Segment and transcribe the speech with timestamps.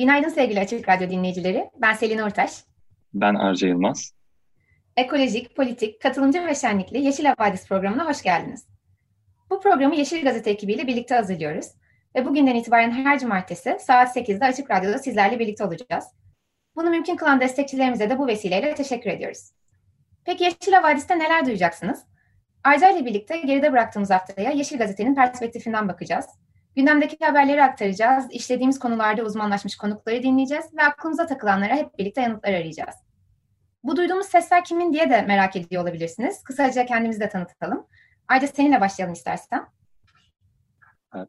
[0.00, 1.70] Günaydın sevgili Açık Radyo dinleyicileri.
[1.76, 2.64] Ben Selin Ortaş.
[3.14, 4.12] Ben Arca Yılmaz.
[4.96, 8.66] Ekolojik, politik, katılımcı ve şenlikli Yeşil Havadis programına hoş geldiniz.
[9.50, 11.66] Bu programı Yeşil Gazete ekibiyle birlikte hazırlıyoruz.
[12.16, 16.04] Ve bugünden itibaren her cumartesi saat 8'de Açık Radyo'da sizlerle birlikte olacağız.
[16.76, 19.50] Bunu mümkün kılan destekçilerimize de bu vesileyle teşekkür ediyoruz.
[20.24, 22.04] Peki Yeşil Havadis'te neler duyacaksınız?
[22.64, 26.26] Arca ile birlikte geride bıraktığımız haftaya Yeşil Gazete'nin perspektifinden bakacağız.
[26.76, 32.94] Gündemdeki haberleri aktaracağız, işlediğimiz konularda uzmanlaşmış konukları dinleyeceğiz ve aklımıza takılanlara hep birlikte yanıtlar arayacağız.
[33.84, 36.42] Bu duyduğumuz sesler kimin diye de merak ediyor olabilirsiniz.
[36.42, 37.86] Kısaca kendimizi de tanıtalım.
[38.28, 39.66] Ayrıca seninle başlayalım istersen.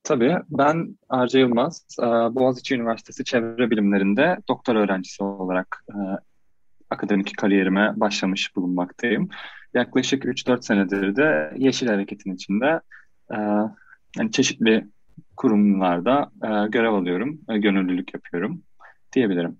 [0.03, 0.37] Tabii.
[0.49, 5.97] Ben Arca Yılmaz, e, Boğaziçi Üniversitesi Çevre Bilimlerinde doktor öğrencisi olarak e,
[6.89, 9.29] akademik kariyerime başlamış bulunmaktayım.
[9.73, 12.81] Yaklaşık 3-4 senedir de Yeşil Hareket'in içinde
[13.31, 13.37] e,
[14.17, 14.87] yani çeşitli
[15.41, 18.63] kurumlarda e, görev alıyorum, e, gönüllülük yapıyorum
[19.13, 19.57] diyebilirim.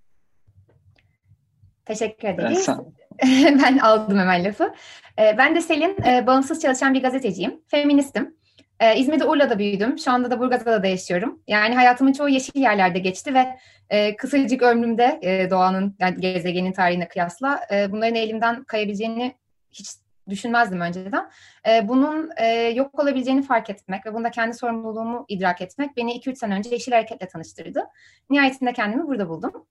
[1.85, 2.69] Teşekkür ederiz.
[2.69, 2.75] E,
[3.63, 4.73] ben aldım hemen lafı.
[5.19, 7.59] E, ben de Selin, e, bağımsız çalışan bir gazeteciyim.
[7.67, 8.35] Feministim.
[8.79, 9.99] E, İzmir'de Urla'da büyüdüm.
[9.99, 11.39] Şu anda da Burgazada da yaşıyorum.
[11.47, 13.57] Yani hayatımın çoğu yeşil yerlerde geçti ve
[13.89, 19.35] e, kısacık ömrümde e, doğanın, yani gezegenin tarihine kıyasla e, bunların elimden kayabileceğini
[19.71, 19.89] hiç
[20.29, 21.29] düşünmezdim önceden.
[21.69, 26.35] E, bunun e, yok olabileceğini fark etmek ve bunda kendi sorumluluğumu idrak etmek beni 2-3
[26.35, 27.87] sene önce Yeşil Hareket'le tanıştırdı.
[28.29, 29.67] Nihayetinde kendimi burada buldum.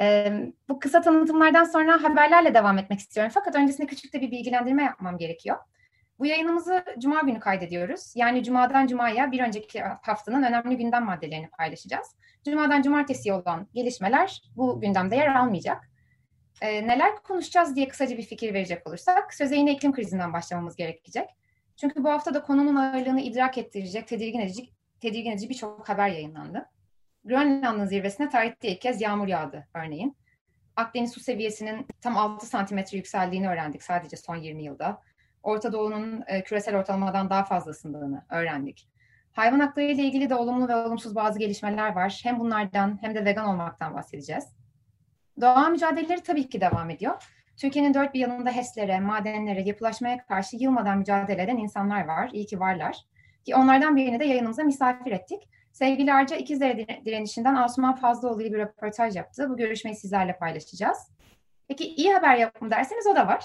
[0.00, 0.32] E,
[0.68, 3.32] bu kısa tanıtımlardan sonra haberlerle devam etmek istiyorum.
[3.34, 5.56] Fakat öncesinde küçük de bir bilgilendirme yapmam gerekiyor.
[6.18, 8.12] Bu yayınımızı Cuma günü kaydediyoruz.
[8.16, 12.06] Yani Cuma'dan Cuma'ya bir önceki haftanın önemli gündem maddelerini paylaşacağız.
[12.44, 15.87] Cuma'dan Cumartesi'ye olan gelişmeler bu gündemde yer almayacak.
[16.60, 21.28] E, neler konuşacağız diye kısaca bir fikir verecek olursak, söze yine iklim krizinden başlamamız gerekecek.
[21.76, 24.70] Çünkü bu hafta da konunun ağırlığını idrak ettirecek, tedirgin edici,
[25.00, 26.70] tedirgin edici birçok haber yayınlandı.
[27.24, 30.16] Grönland'ın zirvesine tarihte ilk kez yağmur yağdı örneğin.
[30.76, 35.02] Akdeniz su seviyesinin tam 6 santimetre yükseldiğini öğrendik sadece son 20 yılda.
[35.42, 38.88] Orta Doğu'nun e, küresel ortalamadan daha fazla ısındığını öğrendik.
[39.32, 42.20] Hayvan hakları ile ilgili de olumlu ve olumsuz bazı gelişmeler var.
[42.24, 44.57] Hem bunlardan hem de vegan olmaktan bahsedeceğiz.
[45.40, 47.22] Doğa mücadeleleri tabii ki devam ediyor.
[47.56, 52.30] Türkiye'nin dört bir yanında HES'lere, madenlere, yapılaşmaya karşı yılmadan mücadele eden insanlar var.
[52.32, 52.96] İyi ki varlar.
[53.44, 55.48] Ki onlardan birini de yayınımıza misafir ettik.
[55.72, 59.50] Sevgili Arca İkizdere direnişinden Asuman Fazlıoğlu ile bir röportaj yaptı.
[59.50, 60.98] Bu görüşmeyi sizlerle paylaşacağız.
[61.68, 63.44] Peki iyi haber yapım derseniz o da var.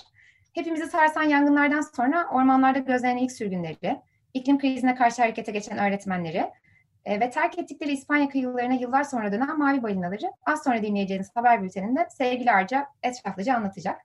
[0.53, 4.01] Hepimizi sarsan yangınlardan sonra ormanlarda gözlenen ilk sürgünleri,
[4.33, 6.51] iklim krizine karşı harekete geçen öğretmenleri,
[7.05, 11.63] e, ve terk ettikleri İspanya kıyılarına yıllar sonra dönen mavi balinaları az sonra dinleyeceğiniz haber
[11.63, 14.01] bülteninde sevgili Arca etraflıca anlatacak.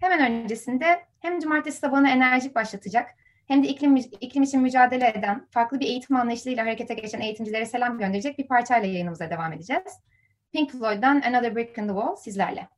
[0.00, 0.86] Hemen öncesinde
[1.20, 3.10] hem cumartesi sabahını enerjik başlatacak
[3.46, 7.98] hem de iklim, iklim için mücadele eden, farklı bir eğitim anlayışıyla harekete geçen eğitimcilere selam
[7.98, 10.00] gönderecek bir parçayla yayınımıza devam edeceğiz.
[10.52, 12.68] Pink Floyd'dan Another Brick in the Wall sizlerle.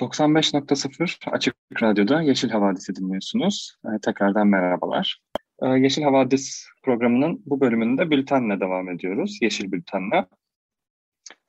[0.00, 3.76] 95.0 Açık Radyo'da Yeşil Havadis'i dinliyorsunuz.
[3.86, 5.20] Ee, tekrardan merhabalar.
[5.62, 9.38] Ee, Yeşil Havadis programının bu bölümünde bültenle devam ediyoruz.
[9.42, 10.26] Yeşil bültenle.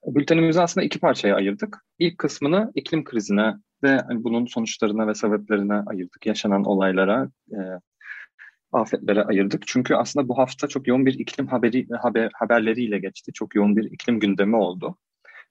[0.05, 1.85] Bültenimizi aslında iki parçaya ayırdık.
[1.99, 6.25] İlk kısmını iklim krizine ve bunun sonuçlarına ve sebeplerine ayırdık.
[6.25, 7.59] Yaşanan olaylara, e,
[8.71, 9.67] afetlere ayırdık.
[9.67, 13.33] Çünkü aslında bu hafta çok yoğun bir iklim haberi haber, haberleriyle geçti.
[13.33, 14.97] Çok yoğun bir iklim gündemi oldu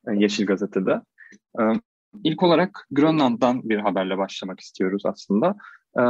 [0.08, 1.00] e, Yeşil Gazete'de.
[1.60, 1.62] E,
[2.24, 5.56] ilk olarak Grönland'dan bir haberle başlamak istiyoruz aslında.
[5.98, 6.02] Ee,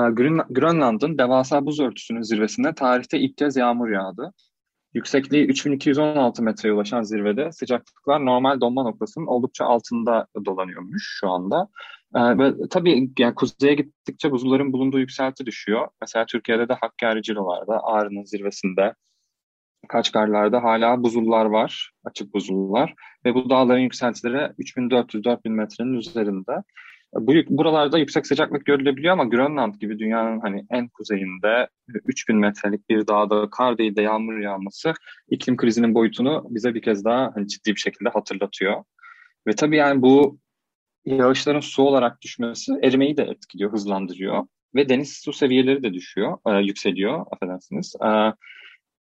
[0.51, 4.33] Grönland'ın devasa buz örtüsünün zirvesinde tarihte ilk kez yağmur yağdı.
[4.95, 11.69] Yüksekliği 3216 metreye ulaşan zirvede sıcaklıklar normal donma noktasının oldukça altında dolanıyormuş şu anda.
[12.15, 15.89] Ee, ve tabii yani kuzeye gittikçe buzulların bulunduğu yükselti düşüyor.
[16.01, 18.95] Mesela Türkiye'de de Hakkari Cirolar'da, Ağrı'nın zirvesinde,
[19.89, 22.95] Kaçkarlar'da hala buzullar var, açık buzullar.
[23.25, 26.63] Ve bu dağların yükseltileri 3400-4000 metrenin üzerinde.
[27.15, 33.07] Bu, buralarda yüksek sıcaklık görülebiliyor ama Grönland gibi dünyanın hani en kuzeyinde 3000 metrelik bir
[33.07, 34.95] dağda kar değil de yağmur yağması
[35.31, 38.85] iklim krizinin boyutunu bize bir kez daha hani ciddi bir şekilde hatırlatıyor.
[39.47, 40.39] Ve tabii yani bu
[41.05, 46.65] yağışların su olarak düşmesi erimeyi de etkiliyor, hızlandırıyor ve deniz su seviyeleri de düşüyor, e,
[46.65, 47.95] yükseliyor affedersiniz.
[48.05, 48.09] E,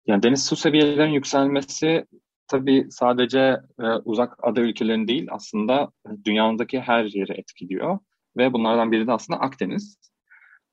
[0.07, 2.05] Yani deniz su seviyelerinin yükselmesi
[2.47, 5.91] tabii sadece e, uzak ada ülkelerin değil aslında
[6.25, 7.99] dünyadaki her yeri etkiliyor.
[8.37, 9.97] Ve bunlardan biri de aslında Akdeniz.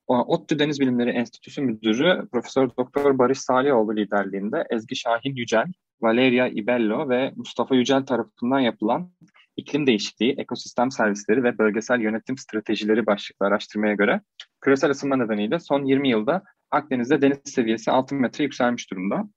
[0.07, 5.71] ODTÜ Deniz Bilimleri Enstitüsü Müdürü Profesör Doktor Barış Salihoğlu liderliğinde Ezgi Şahin Yücel,
[6.01, 9.11] Valeria Ibello ve Mustafa Yücel tarafından yapılan
[9.57, 14.21] iklim değişikliği, ekosistem servisleri ve bölgesel yönetim stratejileri başlıklı araştırmaya göre
[14.61, 19.29] küresel ısınma nedeniyle son 20 yılda Akdeniz'de deniz seviyesi 6 metre yükselmiş durumda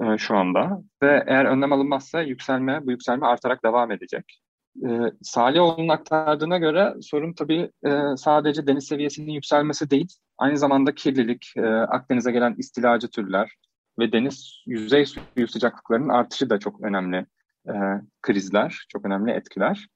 [0.00, 0.82] e, şu anda.
[1.02, 4.42] Ve eğer önlem alınmazsa yükselme, bu yükselme artarak devam edecek.
[4.86, 4.88] E,
[5.22, 10.08] Salihoğlu'nun aktardığına göre sorun tabii e, sadece deniz seviyesinin yükselmesi değil,
[10.38, 13.56] aynı zamanda kirlilik, e, Akdeniz'e gelen istilacı türler
[13.98, 17.26] ve deniz yüzey suyu sıcaklıklarının artışı da çok önemli
[17.68, 17.72] e,
[18.22, 19.86] krizler, çok önemli etkiler.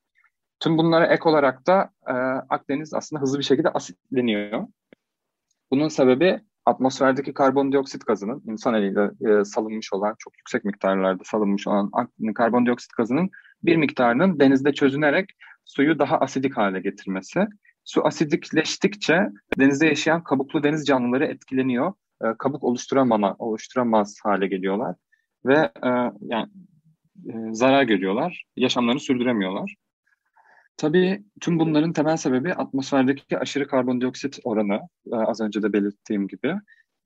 [0.61, 2.13] Tüm bunlara ek olarak da e,
[2.49, 4.67] Akdeniz aslında hızlı bir şekilde asitleniyor.
[5.71, 11.91] Bunun sebebi atmosferdeki karbondioksit gazının insan eliyle e, salınmış olan, çok yüksek miktarlarda salınmış olan
[12.35, 13.31] karbondioksit gazının
[13.63, 15.31] bir miktarının denizde çözünerek
[15.65, 17.47] suyu daha asidik hale getirmesi.
[17.85, 19.29] Su asidikleştikçe
[19.59, 21.93] denizde yaşayan kabuklu deniz canlıları etkileniyor.
[22.25, 24.97] E, kabuk oluşturamama, oluşturamaz hale geliyorlar
[25.47, 25.89] ve e,
[26.21, 26.49] yani
[27.29, 29.75] e, zarar görüyorlar, yaşamlarını sürdüremiyorlar.
[30.77, 34.81] Tabii tüm bunların temel sebebi atmosferdeki aşırı karbondioksit oranı,
[35.13, 36.55] e, az önce de belirttiğim gibi.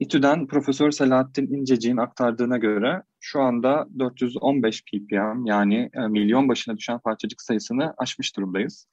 [0.00, 6.98] İTÜ'den Profesör Selahattin İnceci'nin aktardığına göre şu anda 415 ppm yani e, milyon başına düşen
[6.98, 8.86] parçacık sayısını aşmış durumdayız.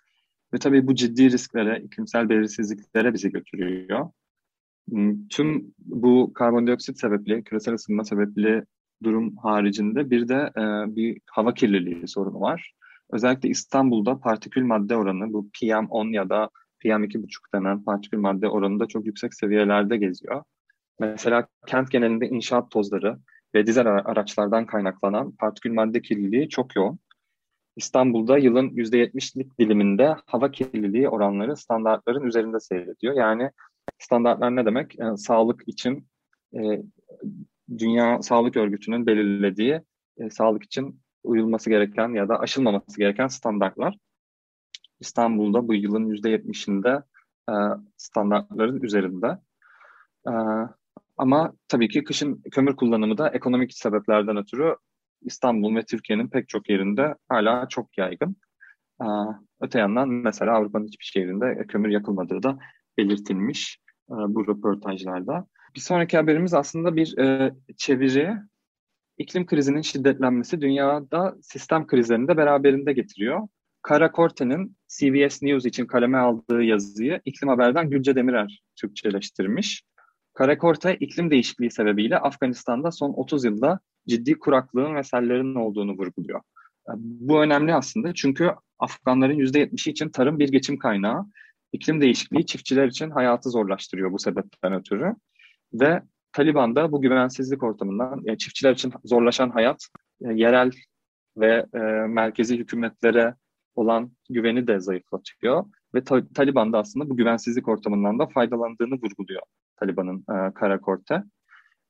[0.53, 4.09] Ve tabii bu ciddi risklere, iklimsel belirsizliklere bizi götürüyor.
[4.89, 8.63] Hmm, tüm bu karbondioksit sebepli, küresel ısınma sebepli
[9.03, 12.73] durum haricinde bir de e, bir hava kirliliği sorunu var.
[13.11, 16.49] Özellikle İstanbul'da partikül madde oranı bu PM10 ya da
[16.85, 20.43] PM2,5 denen partikül madde oranı da çok yüksek seviyelerde geziyor.
[20.99, 23.19] Mesela kent genelinde inşaat tozları
[23.55, 26.99] ve dizel araçlardan kaynaklanan partikül madde kirliliği çok yoğun.
[27.75, 33.13] İstanbul'da yılın %70'lik diliminde hava kirliliği oranları standartların üzerinde seyrediyor.
[33.13, 33.51] Yani
[33.99, 34.99] standartlar ne demek?
[34.99, 36.07] Yani sağlık için
[36.53, 36.59] e,
[37.77, 39.81] Dünya Sağlık Örgütü'nün belirlediği
[40.17, 43.97] e, sağlık için uyulması gereken ya da aşılmaması gereken standartlar.
[44.99, 47.03] İstanbul'da bu yılın %70'inde
[47.49, 47.53] e,
[47.97, 49.37] standartların üzerinde.
[50.27, 50.33] E,
[51.17, 54.75] ama tabii ki kışın kömür kullanımı da ekonomik sebeplerden ötürü
[55.21, 58.35] İstanbul ve Türkiye'nin pek çok yerinde hala çok yaygın.
[59.01, 59.05] E,
[59.61, 62.59] öte yandan mesela Avrupa'nın hiçbir şehrinde kömür yakılmadığı da
[62.97, 63.79] belirtilmiş
[64.09, 65.47] e, bu röportajlarda.
[65.75, 68.33] Bir sonraki haberimiz aslında bir e, çeviri.
[69.17, 73.47] İklim krizinin şiddetlenmesi dünyada sistem krizlerini de beraberinde getiriyor.
[73.81, 79.83] Kara Korte'nin CBS News için kaleme aldığı yazıyı İklim Haber'den Gülce Demirer Türkçeleştirmiş.
[80.33, 86.41] Kara Korte, iklim değişikliği sebebiyle Afganistan'da son 30 yılda ciddi kuraklığın ve sellerin olduğunu vurguluyor.
[86.95, 91.25] Bu önemli aslında çünkü Afganların %70'i için tarım bir geçim kaynağı.
[91.71, 95.15] İklim değişikliği çiftçiler için hayatı zorlaştırıyor bu sebepten ötürü.
[95.73, 99.87] Ve Taliban da bu güvensizlik ortamından, yani çiftçiler için zorlaşan hayat,
[100.19, 100.71] yani yerel
[101.37, 103.35] ve e, merkezi hükümetlere
[103.75, 105.65] olan güveni de zayıflatıyor.
[105.95, 109.41] Ve ta- Taliban da aslında bu güvensizlik ortamından da faydalandığını vurguluyor
[109.79, 111.23] Taliban'ın e, kara korte.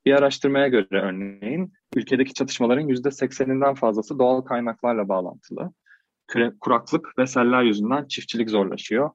[0.05, 5.71] Bir araştırmaya göre örneğin ülkedeki çatışmaların %80'inden fazlası doğal kaynaklarla bağlantılı.
[6.27, 9.09] Küre, kuraklık ve seller yüzünden çiftçilik zorlaşıyor.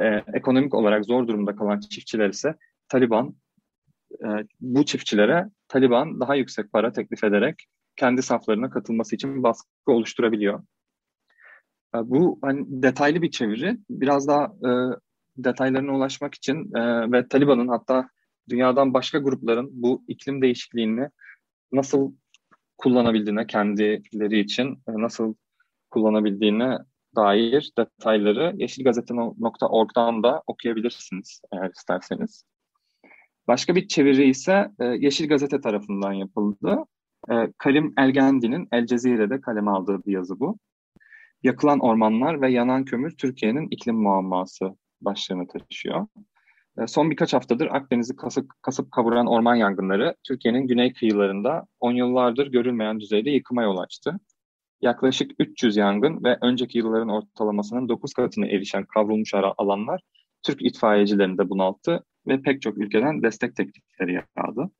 [0.00, 2.54] E, ekonomik olarak zor durumda kalan çiftçiler ise
[2.88, 3.34] Taliban
[4.24, 10.62] e, bu çiftçilere Taliban daha yüksek para teklif ederek kendi saflarına katılması için baskı oluşturabiliyor.
[11.94, 13.78] E, bu hani detaylı bir çeviri.
[13.90, 14.70] Biraz daha e,
[15.36, 18.08] detaylarına ulaşmak için e, ve Taliban'ın hatta
[18.48, 21.08] dünyadan başka grupların bu iklim değişikliğini
[21.72, 22.12] nasıl
[22.78, 25.34] kullanabildiğine kendileri için e, nasıl
[25.90, 26.78] kullanabildiğine
[27.16, 32.44] dair detayları yeşilgazete.org'dan da okuyabilirsiniz eğer isterseniz.
[33.48, 36.84] Başka bir çeviri ise e, Yeşil Gazete tarafından yapıldı.
[37.30, 40.58] E, Karim Elgendi'nin El Cezire'de kaleme aldığı bir yazı bu.
[41.42, 46.06] Yakılan ormanlar ve yanan kömür Türkiye'nin iklim muamması başlığını taşıyor.
[46.78, 52.46] E, son birkaç haftadır Akdeniz'i kasıp, kasıp kavuran orman yangınları Türkiye'nin güney kıyılarında 10 yıllardır
[52.46, 54.20] görülmeyen düzeyde yıkıma yol açtı.
[54.80, 60.00] Yaklaşık 300 yangın ve önceki yılların ortalamasının 9 katına erişen kavrulmuş alanlar
[60.42, 64.70] Türk itfaiyecilerini de bunalttı ve pek çok ülkeden destek teklifleri yağdı.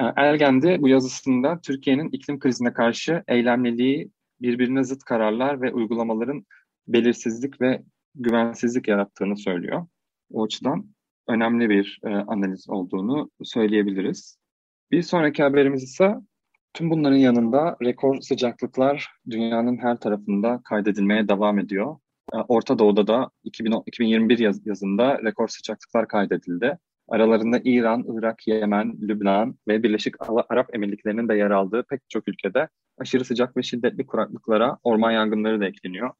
[0.00, 6.46] Ee, Ergendi bu yazısında Türkiye'nin iklim krizine karşı eylemliliği, birbirine zıt kararlar ve uygulamaların
[6.88, 7.82] belirsizlik ve
[8.14, 9.86] güvensizlik yarattığını söylüyor.
[10.32, 10.86] O açıdan
[11.28, 14.38] önemli bir e, analiz olduğunu söyleyebiliriz.
[14.90, 16.14] Bir sonraki haberimiz ise
[16.74, 21.96] Tüm bunların yanında rekor sıcaklıklar dünyanın her tarafında kaydedilmeye devam ediyor.
[22.32, 26.78] Ee, Orta Doğu'da da 2021 yaz, yazında rekor sıcaklıklar kaydedildi.
[27.08, 30.14] Aralarında İran, Irak, Yemen, Lübnan ve Birleşik
[30.48, 32.68] Arap Emirlikleri'nin de yer aldığı pek çok ülkede
[32.98, 36.10] aşırı sıcak ve şiddetli kuraklıklara orman yangınları da ekleniyor.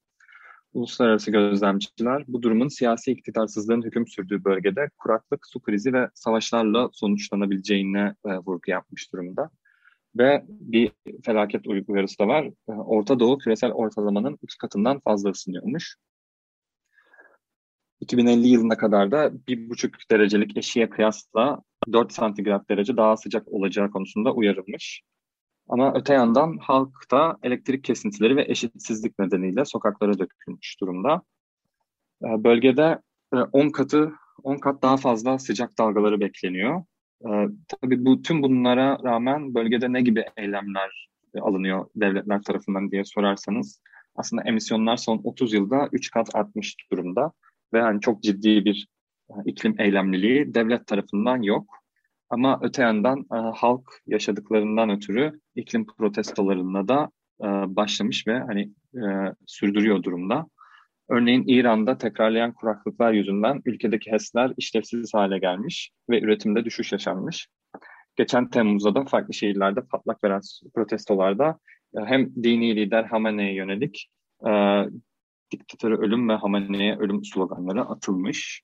[0.72, 8.14] Uluslararası gözlemciler bu durumun siyasi iktidarsızlığın hüküm sürdüğü bölgede kuraklık, su krizi ve savaşlarla sonuçlanabileceğine
[8.26, 9.50] e, vurgu yapmış durumda.
[10.18, 10.92] Ve bir
[11.24, 12.44] felaket uyarısı da var.
[12.68, 15.96] E, Orta Doğu küresel ortalamanın iki katından fazla ısınıyormuş.
[18.00, 23.90] 2050 yılına kadar da bir buçuk derecelik eşiğe kıyasla 4 santigrat derece daha sıcak olacağı
[23.90, 25.02] konusunda uyarılmış.
[25.68, 31.22] Ama öte yandan halk da elektrik kesintileri ve eşitsizlik nedeniyle sokaklara dökülmüş durumda.
[32.24, 32.98] Ee, bölgede
[33.52, 36.84] 10 e, katı 10 kat daha fazla sıcak dalgaları bekleniyor.
[37.26, 41.08] Ee, tabii bu tüm bunlara rağmen bölgede ne gibi eylemler
[41.40, 43.80] alınıyor devletler tarafından diye sorarsanız
[44.16, 47.32] aslında emisyonlar son 30 yılda 3 kat artmış durumda
[47.74, 48.86] ve yani çok ciddi bir
[49.30, 51.74] e, iklim eylemliliği devlet tarafından yok.
[52.30, 58.70] Ama öte yandan e, halk yaşadıklarından ötürü iklim protestolarına da e, başlamış ve hani
[59.46, 60.46] sürdürüyor durumda.
[61.08, 67.48] Örneğin İran'da tekrarlayan kuraklıklar yüzünden ülkedeki HES'ler işlevsiz hale gelmiş ve üretimde düşüş yaşanmış.
[68.16, 70.40] Geçen Temmuz'da da farklı şehirlerde patlak veren
[70.74, 71.58] protestolarda
[71.96, 74.08] hem dini lider Hamane'ye yönelik
[75.50, 78.62] diktatörü ölüm ve Hamane'ye ölüm sloganları atılmış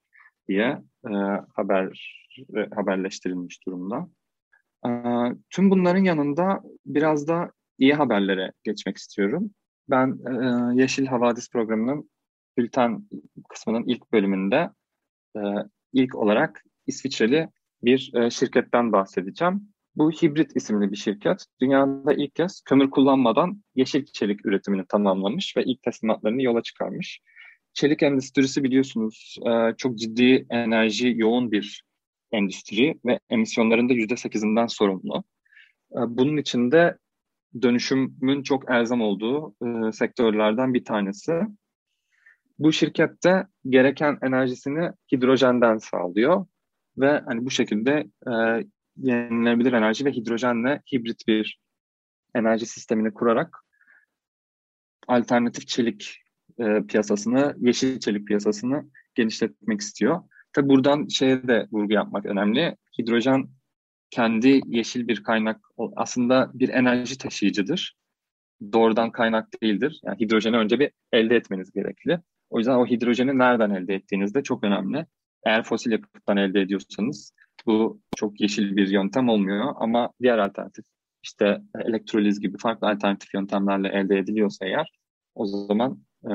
[0.49, 1.13] diye e,
[1.55, 2.17] haber
[2.75, 4.09] haberleştirilmiş durumda.
[4.87, 4.91] E,
[5.51, 9.51] tüm bunların yanında biraz da iyi haberlere geçmek istiyorum.
[9.91, 12.11] Ben e, Yeşil Havadis programının
[12.59, 13.09] bülten
[13.49, 14.71] kısmının ilk bölümünde
[15.37, 15.41] e,
[15.93, 17.49] ilk olarak İsviçreli
[17.83, 19.73] bir e, şirketten bahsedeceğim.
[20.01, 21.47] Bu Hibrit isimli bir şirket.
[21.61, 27.21] Dünyada ilk kez kömür kullanmadan yeşil çelik üretimini tamamlamış ve ilk teslimatlarını yola çıkarmış.
[27.73, 31.85] Çelik endüstrisi biliyorsunuz e, çok ciddi enerji yoğun bir
[32.33, 35.25] endüstri ve emisyonlarında yüzde sekizinden sorumlu.
[35.93, 36.99] E, bunun içinde
[37.63, 41.33] dönüşümün çok elzem olduğu e, sektörlerden bir tanesi.
[42.59, 46.47] Bu şirkette gereken enerjisini hidrojenden sağlıyor
[46.99, 48.65] ve hani bu şekilde e,
[48.97, 51.61] yenilenebilir enerji ve hidrojenle hibrit bir
[52.35, 53.57] enerji sistemini kurarak
[55.09, 56.21] alternatif çelik
[56.59, 60.23] e, piyasasını, yeşil çelik piyasasını genişletmek istiyor.
[60.53, 62.77] Tabi buradan şeye de vurgu yapmak önemli.
[62.99, 63.49] Hidrojen
[64.11, 65.61] kendi yeşil bir kaynak
[65.97, 67.97] aslında bir enerji taşıyıcıdır.
[68.73, 70.01] Doğrudan kaynak değildir.
[70.05, 72.21] Yani hidrojeni önce bir elde etmeniz gerekli.
[72.51, 75.07] O yüzden o hidrojeni nereden elde ettiğiniz de çok önemli.
[75.47, 77.35] Eğer fosil yakıttan elde ediyorsanız
[77.67, 80.85] bu çok yeşil bir yöntem olmuyor ama diğer alternatif
[81.23, 84.99] işte elektroliz gibi farklı alternatif yöntemlerle elde ediliyorsa eğer
[85.35, 86.31] o zaman e,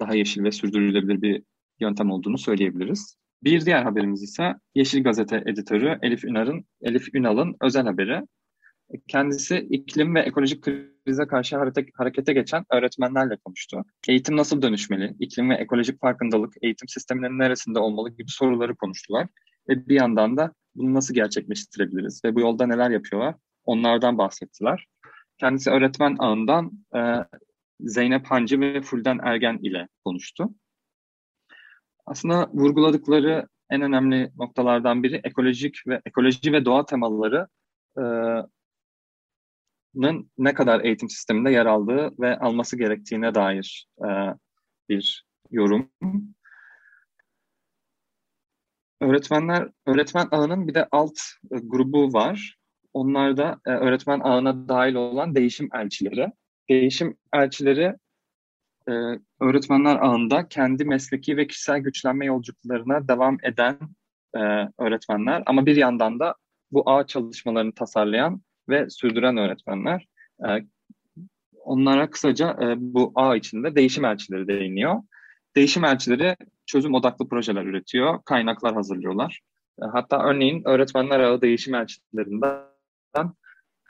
[0.00, 1.42] daha yeşil ve sürdürülebilir bir
[1.80, 3.16] yöntem olduğunu söyleyebiliriz.
[3.42, 8.26] Bir diğer haberimiz ise Yeşil Gazete editörü Elif Ünal'ın Elif Ünal'ın özel haberi.
[9.08, 11.56] Kendisi iklim ve ekolojik krize karşı
[11.94, 13.84] harekete geçen öğretmenlerle konuştu.
[14.08, 19.28] Eğitim nasıl dönüşmeli, iklim ve ekolojik farkındalık eğitim sisteminin neresinde olmalı gibi soruları konuştular.
[19.68, 24.86] Ve bir yandan da bunu nasıl gerçekleştirebiliriz ve bu yolda neler yapıyorlar onlardan bahsettiler.
[25.38, 27.00] Kendisi öğretmen ağından e,
[27.80, 30.50] Zeynep Hancı ve Fulden Ergen ile konuştu.
[32.06, 37.48] Aslında vurguladıkları en önemli noktalardan biri ekolojik ve ekoloji ve doğa temaları
[37.98, 38.02] e,
[40.38, 44.08] ne kadar eğitim sisteminde yer aldığı ve alması gerektiğine dair e,
[44.88, 45.90] bir yorum.
[49.00, 51.18] Öğretmenler, öğretmen ağının bir de alt
[51.52, 52.56] e, grubu var.
[52.92, 56.32] Onlar da e, öğretmen ağına dahil olan değişim elçileri.
[56.68, 57.96] Değişim elçileri
[58.88, 58.92] e,
[59.40, 63.78] öğretmenler ağında kendi mesleki ve kişisel güçlenme yolculuklarına devam eden
[64.78, 66.34] öğretmenler ama bir yandan da
[66.70, 70.06] bu ağ çalışmalarını tasarlayan ve sürdüren öğretmenler.
[71.64, 75.02] Onlara kısaca bu ağ içinde değişim elçileri değiniyor.
[75.56, 76.36] Değişim elçileri
[76.70, 79.40] çözüm odaklı projeler üretiyor, kaynaklar hazırlıyorlar.
[79.82, 83.32] E, hatta örneğin öğretmenler ağı değişim elçilerinden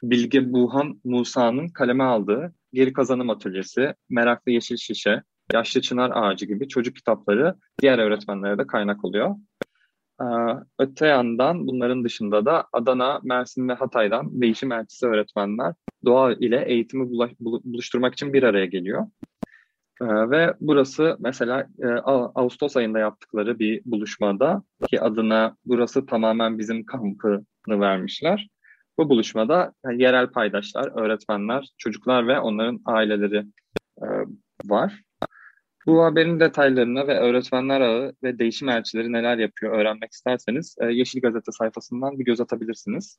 [0.03, 5.23] Bilge Buhan Musa'nın kaleme aldığı Geri Kazanım Atölyesi, Meraklı Yeşil Şişe,
[5.53, 9.37] Yaşlı Çınar Ağacı gibi çocuk kitapları diğer öğretmenlere de kaynak oluyor.
[10.21, 10.25] Ee,
[10.79, 17.11] öte yandan bunların dışında da Adana, Mersin ve Hatay'dan değişim elçisi öğretmenler doğa ile eğitimi
[17.41, 19.07] buluşturmak için bir araya geliyor.
[20.03, 21.87] Ee, ve burası mesela e,
[22.35, 28.49] Ağustos ayında yaptıkları bir buluşmada ki adına burası tamamen bizim kampını vermişler.
[28.99, 33.47] Bu buluşmada yani yerel paydaşlar, öğretmenler, çocuklar ve onların aileleri
[34.03, 34.07] e,
[34.65, 35.03] var.
[35.87, 41.21] Bu haberin detaylarını ve öğretmenler ağı ve değişim elçileri neler yapıyor öğrenmek isterseniz e, Yeşil
[41.21, 43.19] Gazete sayfasından bir göz atabilirsiniz.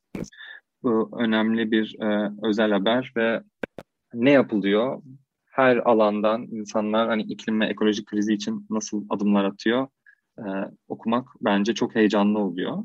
[0.83, 3.41] Bu önemli bir e, özel haber ve
[4.13, 5.01] ne yapılıyor?
[5.51, 9.87] Her alandan insanlar hani iklim ve ekolojik krizi için nasıl adımlar atıyor?
[10.37, 10.45] E,
[10.87, 12.83] okumak bence çok heyecanlı oluyor.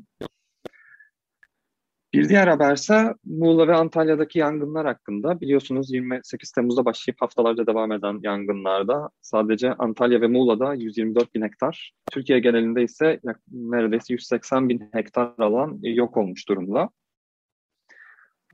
[2.12, 5.40] Bir diğer haberse Muğla ve Antalya'daki yangınlar hakkında.
[5.40, 11.92] Biliyorsunuz 28 Temmuz'da başlayıp haftalarca devam eden yangınlarda sadece Antalya ve Muğla'da 124 bin hektar,
[12.12, 13.20] Türkiye genelinde ise
[13.50, 16.90] neredeyse 180 bin hektar alan yok olmuş durumda.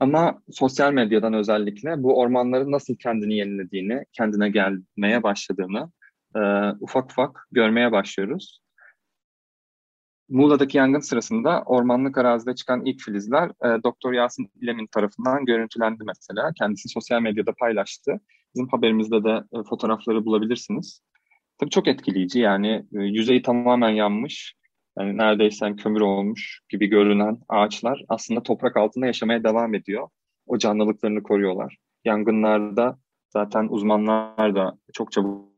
[0.03, 5.91] Ama sosyal medyadan özellikle bu ormanların nasıl kendini yenilediğini, kendine gelmeye başladığını
[6.35, 6.39] e,
[6.79, 8.61] ufak ufak görmeye başlıyoruz.
[10.29, 16.51] Muğla'daki yangın sırasında ormanlık arazide çıkan ilk filizler e, Doktor Yasin İlem'in tarafından görüntülendi mesela.
[16.57, 18.19] Kendisi sosyal medyada paylaştı.
[18.55, 21.01] Bizim haberimizde de e, fotoğrafları bulabilirsiniz.
[21.57, 24.55] Tabii çok etkileyici yani e, yüzeyi tamamen yanmış,
[24.99, 30.07] yani neredeyse kömür olmuş gibi görünen ağaçlar aslında toprak altında yaşamaya devam ediyor.
[30.47, 31.77] O canlılıklarını koruyorlar.
[32.05, 32.97] Yangınlarda
[33.29, 35.53] zaten uzmanlar da çok çabuk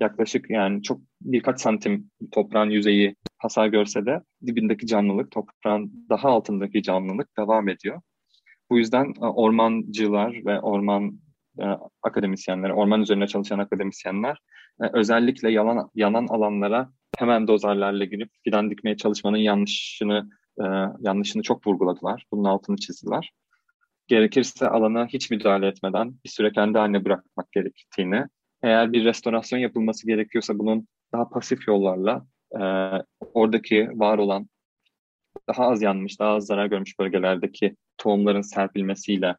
[0.00, 6.82] yaklaşık yani çok birkaç santim toprağın yüzeyi hasar görse de dibindeki canlılık, toprağın daha altındaki
[6.82, 8.00] canlılık devam ediyor.
[8.70, 11.20] Bu yüzden e, ormancılar ve orman
[11.58, 11.64] e,
[12.02, 14.38] akademisyenler, orman üzerine çalışan akademisyenler
[14.82, 20.28] e, özellikle yalan, yanan alanlara hemen dozarlarla girip fidan dikmeye çalışmanın yanlışını
[20.60, 20.64] e,
[21.00, 22.24] yanlışını çok vurguladılar.
[22.32, 23.32] Bunun altını çizdiler.
[24.06, 28.24] Gerekirse alana hiç müdahale etmeden bir süre kendi haline bırakmak gerektiğini,
[28.62, 32.62] eğer bir restorasyon yapılması gerekiyorsa bunun daha pasif yollarla e,
[33.34, 34.48] oradaki var olan
[35.48, 39.36] daha az yanmış, daha az zarar görmüş bölgelerdeki tohumların serpilmesiyle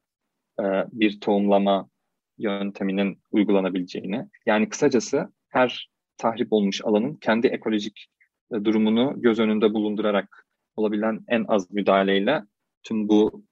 [0.59, 1.89] e, bir tohumlama
[2.37, 8.07] yönteminin uygulanabileceğini, yani kısacası her tahrip olmuş alanın kendi ekolojik
[8.51, 12.43] e, durumunu göz önünde bulundurarak olabilen en az müdahaleyle
[12.83, 13.43] tüm bu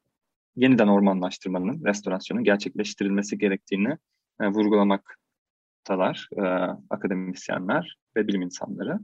[0.56, 3.98] yeniden ormanlaştırmanın, restorasyonun gerçekleştirilmesi gerektiğini
[4.42, 6.42] e, vurgulamaktalar e,
[6.90, 9.00] akademisyenler ve bilim insanları.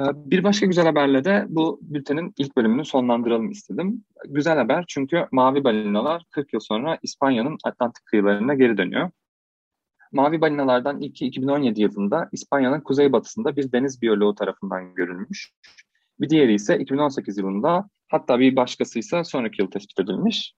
[0.00, 4.04] Bir başka güzel haberle de bu bültenin ilk bölümünü sonlandıralım istedim.
[4.28, 9.10] Güzel haber çünkü mavi balinalar 40 yıl sonra İspanya'nın Atlantik kıyılarına geri dönüyor.
[10.12, 15.52] Mavi balinalardan ilki 2017 yılında İspanya'nın kuzeybatısında bir deniz biyoloğu tarafından görülmüş.
[16.20, 20.54] Bir diğeri ise 2018 yılında hatta bir başkası ise sonraki yıl tespit edilmiş.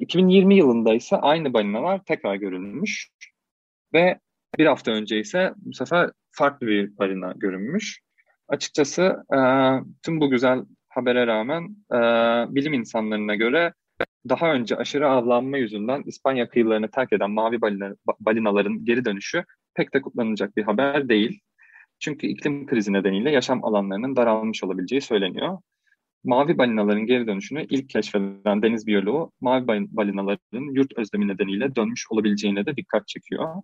[0.00, 3.10] 2020 e, yılında ise aynı balinalar tekrar görülmüş
[3.94, 4.18] ve
[4.58, 8.00] bir hafta önce ise bu sefer farklı bir balina görünmüş.
[8.48, 9.38] Açıkçası e,
[10.02, 11.96] tüm bu güzel habere rağmen e,
[12.54, 13.72] bilim insanlarına göre
[14.28, 19.94] daha önce aşırı avlanma yüzünden İspanya kıyılarını terk eden mavi balina, balinaların geri dönüşü pek
[19.94, 21.40] de kutlanacak bir haber değil.
[21.98, 25.58] Çünkü iklim krizi nedeniyle yaşam alanlarının daralmış olabileceği söyleniyor.
[26.24, 32.66] Mavi balinaların geri dönüşünü ilk keşfeden deniz biyoloğu mavi balinaların yurt özlemi nedeniyle dönmüş olabileceğine
[32.66, 33.54] de dikkat çekiyor.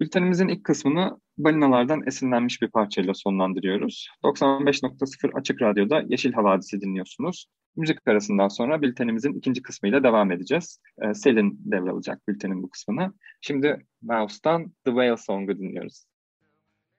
[0.00, 4.08] Bültenimizin ilk kısmını balinalardan esinlenmiş bir parçayla sonlandırıyoruz.
[4.24, 7.46] 95.0 Açık Radyo'da Yeşil Havadisi dinliyorsunuz.
[7.76, 10.78] Müzik arasından sonra bültenimizin ikinci kısmıyla devam edeceğiz.
[11.02, 13.12] Ee, Selin devralacak bültenin bu kısmını.
[13.40, 16.04] Şimdi Mouse'dan The Whale Song'u dinliyoruz.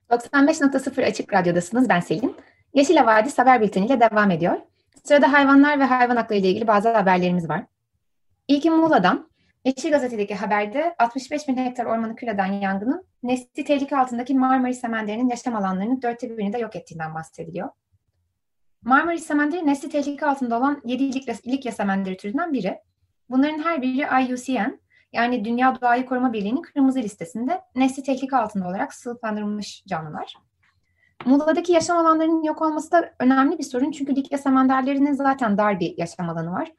[0.09, 1.89] 95.0 Açık Radyo'dasınız.
[1.89, 2.35] Ben Selin.
[2.73, 4.57] Yeşil Havadis haber bülteniyle devam ediyor.
[5.03, 7.65] Sırada hayvanlar ve hayvan hakları ile ilgili bazı haberlerimiz var.
[8.47, 9.32] İlki Muğla'dan.
[9.65, 15.29] Yeşil Gazete'deki haberde 65 bin hektar ormanı kül eden yangının nesli tehlike altındaki Marmaris semenderinin
[15.29, 17.69] yaşam alanlarının dörtte birini de yok ettiğinden bahsediliyor.
[18.81, 22.79] Marmaris semenderi nesli tehlike altında olan 7 ilikya semenderi türünden biri.
[23.29, 24.79] Bunların her biri IUCN
[25.13, 30.33] yani Dünya Doğayı Koruma Birliği'nin kırmızı listesinde nesli tehlike altında olarak sınıflandırılmış canlılar.
[31.25, 35.97] Muğla'daki yaşam alanlarının yok olması da önemli bir sorun çünkü likya semenderlerinin zaten dar bir
[35.97, 36.71] yaşam alanı var.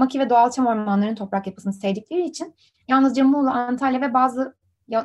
[0.00, 2.54] Maki ve doğal çam ormanlarının toprak yapısını sevdikleri için
[2.88, 4.54] yalnızca Muğla, Antalya ve bazı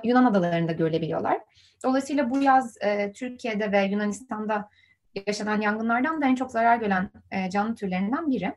[0.03, 1.37] Yunan adalarında görülebiliyorlar.
[1.85, 4.69] Dolayısıyla bu yaz e, Türkiye'de ve Yunanistan'da
[5.27, 8.53] yaşanan yangınlardan da en çok zarar gören e, canlı türlerinden biri.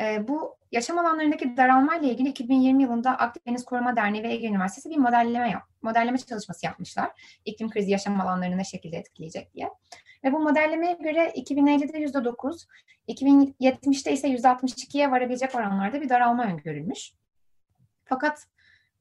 [0.00, 4.90] E, bu yaşam alanlarındaki daralma ile ilgili 2020 yılında Akdeniz Koruma Derneği ve Ege Üniversitesi
[4.90, 7.38] bir modelleme yap, modelleme çalışması yapmışlar.
[7.44, 9.68] İklim krizi yaşam alanlarını ne şekilde etkileyecek diye.
[10.24, 12.66] Ve bu modellemeye göre 2050'de %9,
[13.08, 17.12] 2070'te ise %62'ye varabilecek oranlarda bir daralma öngörülmüş.
[18.04, 18.46] Fakat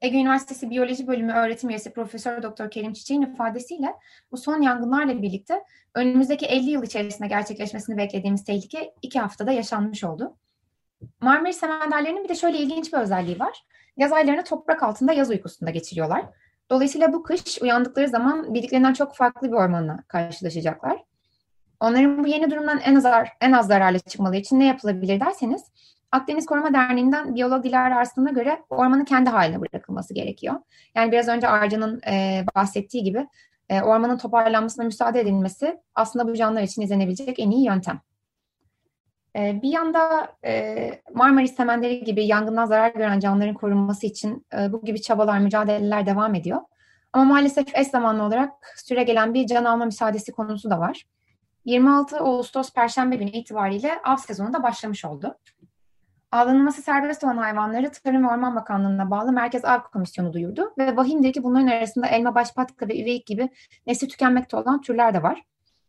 [0.01, 3.95] Ege Üniversitesi Biyoloji Bölümü öğretim üyesi Profesör Doktor Kerim Çiçek'in ifadesiyle
[4.31, 5.63] bu son yangınlarla birlikte
[5.95, 10.37] önümüzdeki 50 yıl içerisinde gerçekleşmesini beklediğimiz tehlike iki haftada yaşanmış oldu.
[11.21, 13.63] Marmaris semenderlerinin bir de şöyle ilginç bir özelliği var.
[13.97, 16.25] Yaz aylarını toprak altında yaz uykusunda geçiriyorlar.
[16.69, 21.03] Dolayısıyla bu kış uyandıkları zaman bildiklerinden çok farklı bir ormanla karşılaşacaklar.
[21.79, 23.05] Onların bu yeni durumdan en az,
[23.41, 25.63] en az zararlı çıkmaları için ne yapılabilir derseniz
[26.11, 30.55] Akdeniz Koruma Derneği'nden biyolog Dilara Arslan'a göre ormanın kendi haline bırakılması gerekiyor.
[30.95, 33.27] Yani biraz önce Arca'nın e, bahsettiği gibi
[33.69, 38.01] e, ormanın toparlanmasına müsaade edilmesi aslında bu canlılar için izlenebilecek en iyi yöntem.
[39.39, 44.85] E, bir yanda e, Marmaris semenleri gibi yangından zarar gören canlıların korunması için e, bu
[44.85, 46.61] gibi çabalar, mücadeleler devam ediyor.
[47.13, 51.03] Ama maalesef eş zamanlı olarak süre gelen bir can alma müsaadesi konusu da var.
[51.65, 55.37] 26 Ağustos Perşembe günü itibariyle av sezonu da başlamış oldu.
[56.31, 61.33] Avlanılması serbest olan hayvanları Tarım ve Orman Bakanlığı'na bağlı Merkez Av Komisyonu duyurdu ve vahimdir
[61.33, 63.49] ki bunların arasında elma, başpatka ve üveyik gibi
[63.87, 65.43] nesli tükenmekte olan türler de var.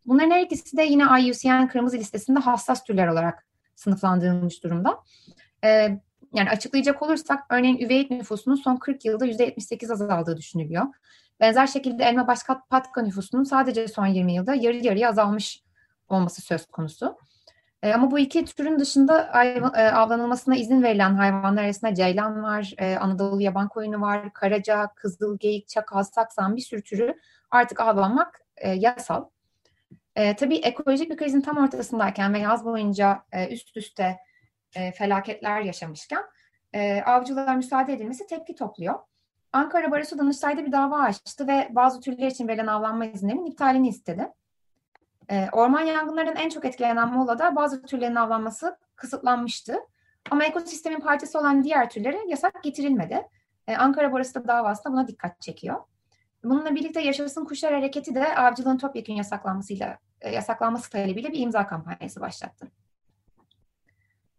[0.06, 4.98] Bunların her ikisi de yine IUCN kırmızı listesinde hassas türler olarak sınıflandırılmış durumda.
[5.64, 6.00] Ee,
[6.34, 10.84] yani açıklayacak olursak örneğin üveyik nüfusunun son 40 yılda %78 azaldığı düşünülüyor.
[11.40, 15.62] Benzer şekilde elma başpatka nüfusunun sadece son 20 yılda yarı yarıya azalmış
[16.08, 17.18] olması söz konusu.
[17.82, 19.44] E, ama bu iki türün dışında
[19.76, 25.38] e, avlanılmasına izin verilen hayvanlar arasında ceylan var, e, Anadolu yaban koyunu var, karaca, kızıl
[25.38, 27.14] geyik, çakal, saksan bir sürü türü
[27.50, 29.24] artık avlanmak e, yasal.
[30.20, 34.18] E, tabii ekolojik bir krizin tam ortasındayken ve yaz boyunca e, üst üste
[34.76, 36.22] e, felaketler yaşamışken
[36.72, 38.98] e, avcılara müsaade edilmesi tepki topluyor.
[39.52, 44.28] Ankara Barosu Danıştay'da bir dava açtı ve bazı türler için verilen avlanma izinlerinin iptalini istedi.
[45.30, 49.76] E, orman yangınlarının en çok etkilenen Muğla'da bazı türlerin avlanması kısıtlanmıştı.
[50.30, 53.28] Ama ekosistemin parçası olan diğer türlere yasak getirilmedi.
[53.66, 55.80] E, Ankara Barosu da davasında buna dikkat çekiyor.
[56.44, 62.70] Bununla birlikte Yaşasın Kuşlar Hareketi de avcılığın topyekun yasaklanmasıyla yasaklanması talebiyle bir imza kampanyası başlattı.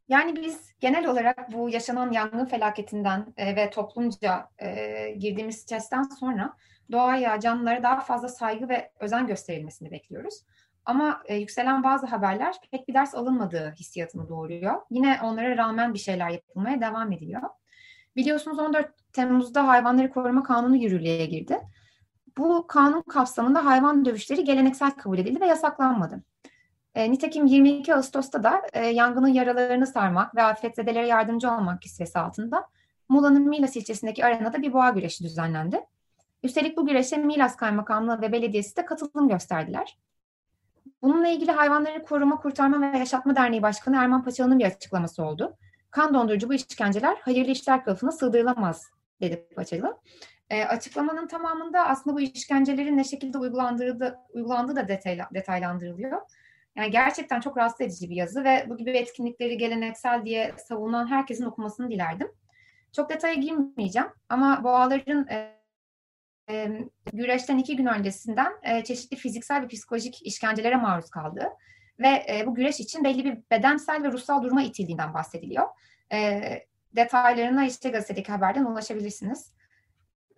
[0.07, 6.53] Yani biz genel olarak bu yaşanan yangın felaketinden e, ve toplumca e, girdiğimiz stresten sonra
[6.91, 10.43] doğaya, canlılara daha fazla saygı ve özen gösterilmesini bekliyoruz.
[10.85, 14.81] Ama e, yükselen bazı haberler pek bir ders alınmadığı hissiyatını doğuruyor.
[14.89, 17.41] Yine onlara rağmen bir şeyler yapılmaya devam ediliyor.
[18.15, 21.59] Biliyorsunuz 14 Temmuz'da Hayvanları Koruma Kanunu yürürlüğe girdi.
[22.37, 26.23] Bu kanun kapsamında hayvan dövüşleri geleneksel kabul edildi ve yasaklanmadı.
[26.95, 32.67] E, nitekim 22 Ağustos'ta da e, yangının yaralarını sarmak ve afetzedelere yardımcı olmak kisvesi altında
[33.09, 35.85] Muğla'nın Milas ilçesindeki arenada bir boğa güreşi düzenlendi.
[36.43, 39.97] Üstelik bu güreşe Milas Kaymakamlığı ve Belediyesi de katılım gösterdiler.
[41.01, 45.57] Bununla ilgili Hayvanları Koruma, Kurtarma ve Yaşatma Derneği Başkanı Erman Paçalı'nın bir açıklaması oldu.
[45.91, 48.89] Kan dondurucu bu işkenceler hayırlı işler kılıfına sığdırılamaz
[49.21, 49.97] dedi Paçalı.
[50.51, 56.21] E, açıklamanın tamamında aslında bu işkencelerin ne şekilde uygulandığı da, uygulandığı da detayla, detaylandırılıyor.
[56.75, 61.45] Yani gerçekten çok rahatsız edici bir yazı ve bu gibi etkinlikleri geleneksel diye savunan herkesin
[61.45, 62.31] okumasını dilerdim.
[62.95, 65.61] Çok detaya girmeyeceğim ama boğaların e,
[66.49, 66.69] e,
[67.13, 71.49] güreşten iki gün öncesinden e, çeşitli fiziksel ve psikolojik işkencelere maruz kaldı.
[71.99, 75.67] Ve e, bu güreş için belli bir bedensel ve ruhsal duruma itildiğinden bahsediliyor.
[76.13, 76.41] E,
[76.95, 79.60] detaylarına işte gazetedeki haberden ulaşabilirsiniz.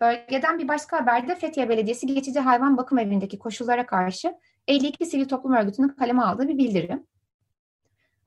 [0.00, 4.34] Bölgeden bir başka haberde Fethiye Belediyesi geçici hayvan bakım evindeki koşullara karşı
[4.68, 7.06] 52 sivil toplum örgütünün kaleme aldığı bir bildirim.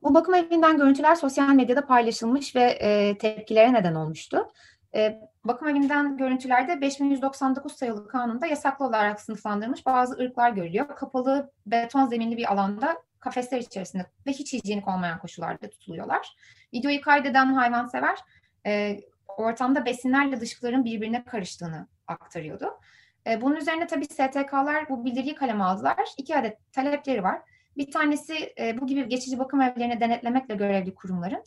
[0.03, 4.47] Bu bakım evinden görüntüler sosyal medyada paylaşılmış ve e, tepkilere neden olmuştu.
[4.95, 10.87] E, bakım evinden görüntülerde 5199 sayılı kanunda yasaklı olarak sınıflandırılmış bazı ırklar görülüyor.
[10.87, 16.35] Kapalı beton zeminli bir alanda kafesler içerisinde ve hiç hijyenik olmayan koşullarda tutuluyorlar.
[16.73, 18.17] Videoyu kaydeden hayvansever
[18.65, 18.99] e,
[19.37, 22.79] ortamda besinlerle dışkıların birbirine karıştığını aktarıyordu.
[23.27, 25.97] E, bunun üzerine tabii STK'lar bu bildiriyi kaleme aldılar.
[26.17, 27.41] İki adet talepleri var.
[27.77, 31.43] Bir tanesi e, bu gibi geçici bakım evlerini denetlemekle görevli kurumların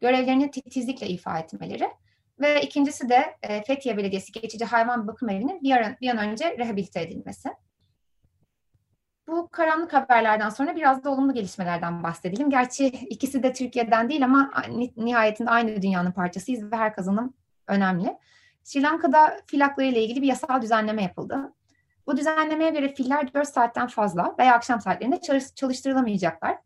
[0.00, 1.88] görevlerini titizlikle ifa etmeleri.
[2.40, 6.58] Ve ikincisi de e, Fethiye Belediyesi geçici hayvan bakım evinin bir an, bir an önce
[6.58, 7.48] rehabilite edilmesi.
[9.26, 12.50] Bu karanlık haberlerden sonra biraz da olumlu gelişmelerden bahsedelim.
[12.50, 14.52] Gerçi ikisi de Türkiye'den değil ama
[14.96, 17.34] nihayetinde aynı dünyanın parçasıyız ve her kazanım
[17.68, 18.18] önemli.
[18.62, 21.52] Sri Lanka'da fil ile ilgili bir yasal düzenleme yapıldı.
[22.06, 25.20] Bu düzenlemeye göre filler 4 saatten fazla veya akşam saatlerinde
[25.54, 26.58] çalıştırılamayacaklar.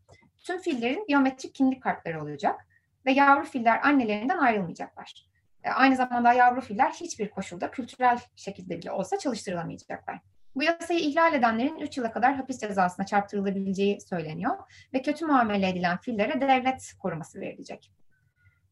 [0.43, 2.67] Tüm fillerin biyometrik kimlik kartları olacak
[3.05, 5.29] ve yavru filler annelerinden ayrılmayacaklar.
[5.63, 10.19] E, aynı zamanda yavru filler hiçbir koşulda kültürel şekilde bile olsa çalıştırılamayacaklar.
[10.59, 14.57] Bu yasayı ihlal edenlerin 3 yıla kadar hapis cezasına çarptırılabileceği söyleniyor
[14.93, 17.91] ve kötü muamele edilen fillere devlet koruması verilecek.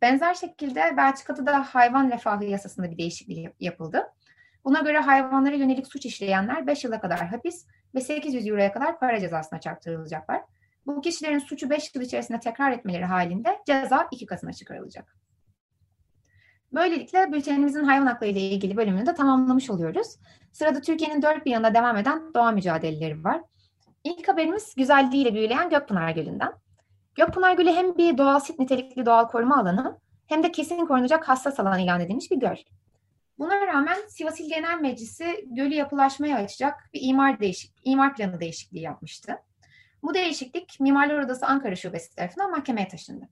[0.01, 4.03] Benzer şekilde Belçika'da da hayvan refahı yasasında bir değişiklik yapıldı.
[4.65, 9.19] Buna göre hayvanlara yönelik suç işleyenler 5 yıla kadar hapis ve 800 euroya kadar para
[9.19, 10.41] cezasına çarptırılacaklar.
[10.85, 15.26] Bu kişilerin suçu 5 yıl içerisinde tekrar etmeleri halinde ceza iki katına çıkarılacak.
[16.77, 20.07] Böylelikle bültenimizin hayvan hakları ile ilgili bölümünü de tamamlamış oluyoruz.
[20.51, 23.41] Sırada Türkiye'nin dört bir yanında devam eden doğa mücadeleleri var.
[24.03, 26.53] İlk haberimiz güzelliğiyle büyüleyen Gökpınar Gölü'nden.
[27.15, 31.59] Gökpınar Gölü hem bir doğal sit nitelikli doğal koruma alanı hem de kesin korunacak hassas
[31.59, 32.55] alan ilan edilmiş bir göl.
[33.39, 38.81] Buna rağmen Sivas İl Genel Meclisi gölü yapılaşmaya açacak bir imar değişik, imar planı değişikliği
[38.81, 39.35] yapmıştı.
[40.03, 43.29] Bu değişiklik Mimarlar Odası Ankara Şubesi tarafından mahkemeye taşındı.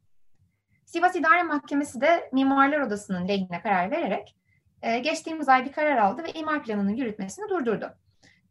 [0.86, 4.36] Sivas İdare Mahkemesi de Mimarlar Odası'nın lehine karar vererek
[4.82, 7.94] e, geçtiğimiz ay bir karar aldı ve imar planının yürütmesini durdurdu.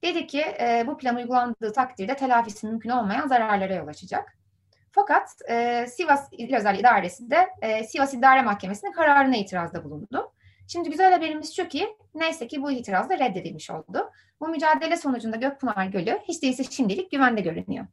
[0.03, 4.37] Dedi ki e, bu plan uygulandığı takdirde telafisi mümkün olmayan zararlara yol açacak.
[4.93, 10.33] Fakat e, Sivas İl Özel İdaresi de e, Sivas İdare Mahkemesi'nin kararına itirazda bulundu.
[10.69, 14.11] Şimdi güzel haberimiz şu ki neyse ki bu itiraz da reddedilmiş oldu.
[14.41, 17.87] Bu mücadele sonucunda Gökpınar Gölü hiç değilse şimdilik güvende görünüyor.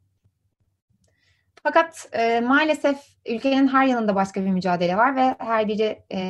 [1.62, 6.20] Fakat e, maalesef ülkenin her yanında başka bir mücadele var ve her biri e,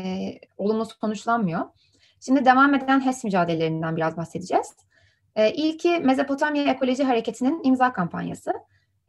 [0.56, 1.60] olumlu sonuçlanmıyor.
[2.20, 4.76] Şimdi devam eden HES mücadelelerinden biraz bahsedeceğiz.
[5.36, 8.52] E, ilki Mezopotamya Ekoloji Hareketi'nin imza kampanyası.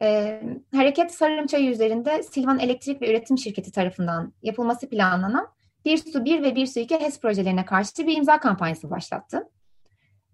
[0.02, 0.40] E,
[0.74, 5.48] hareket Sarımçay üzerinde Silvan Elektrik ve Üretim Şirketi tarafından yapılması planlanan
[5.84, 9.48] Bir Su 1 ve Bir Su 2 HES projelerine karşı bir imza kampanyası başlattı.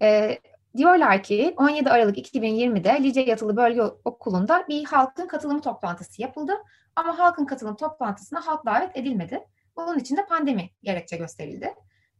[0.03, 0.39] E,
[0.77, 6.53] diyorlar ki 17 Aralık 2020'de Lice Yatılı Bölge Okulu'nda bir halkın katılımı toplantısı yapıldı.
[6.97, 9.45] Ama halkın katılım toplantısına halk davet edilmedi.
[9.77, 11.75] Bunun için de pandemi gerekçe gösterildi.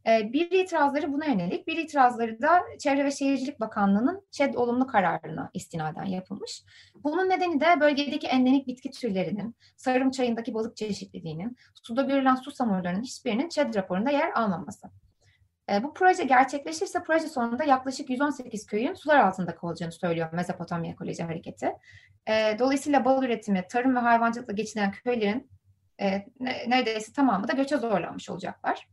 [0.07, 5.49] Ee, bir itirazları buna yönelik, bir itirazları da Çevre ve Şehircilik Bakanlığı'nın ÇED olumlu kararına
[5.53, 6.63] istinaden yapılmış.
[7.03, 13.03] Bunun nedeni de bölgedeki endemik bitki türlerinin, sarım çayındaki balık çeşitliliğinin, suda görülen su samurlarının
[13.03, 14.87] hiçbirinin ÇED raporunda yer almaması.
[15.69, 21.23] Ee, bu proje gerçekleşirse proje sonunda yaklaşık 118 köyün sular altında kalacağını söylüyor Mezopotamya Ekoloji
[21.23, 21.71] Hareketi.
[22.29, 25.49] Ee, dolayısıyla bal üretimi, tarım ve hayvancılıkla geçinen köylerin
[26.01, 26.25] e,
[26.67, 28.87] neredeyse tamamı da göçe zorlanmış olacaklar.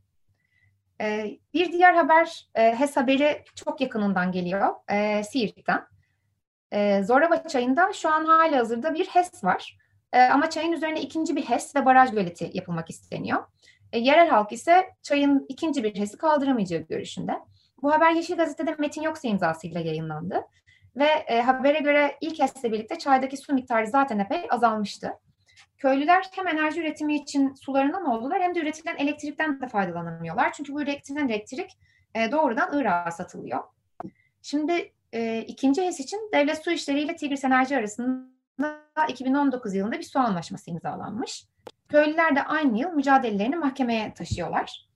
[1.00, 5.86] E, bir diğer haber, e, HES haberi çok yakınından geliyor, e, Siirt'ten.
[6.72, 9.78] E, Zoraba çayında şu an hala hazırda bir HES var.
[10.12, 13.44] E, ama çayın üzerine ikinci bir HES ve baraj göleti yapılmak isteniyor.
[13.92, 17.32] E, yerel halk ise çayın ikinci bir HES'i kaldıramayacağı görüşünde.
[17.82, 20.44] Bu haber Yeşil Gazete'de Metin Yoksa imzasıyla yayınlandı.
[20.96, 25.12] Ve e, habere göre ilk HES'le birlikte çaydaki su miktarı zaten epey azalmıştı.
[25.78, 30.52] Köylüler hem enerji üretimi için sularından oldular hem de üretilen elektrikten de faydalanamıyorlar.
[30.52, 31.78] Çünkü bu üretilen elektrik
[32.14, 33.64] e, doğrudan Irak'a satılıyor.
[34.42, 38.28] Şimdi e, ikinci HES için Devlet Su İşleri ile Tigris Enerji arasında
[39.08, 41.44] 2019 yılında bir su anlaşması imzalanmış.
[41.88, 44.88] Köylüler de aynı yıl mücadelelerini mahkemeye taşıyorlar.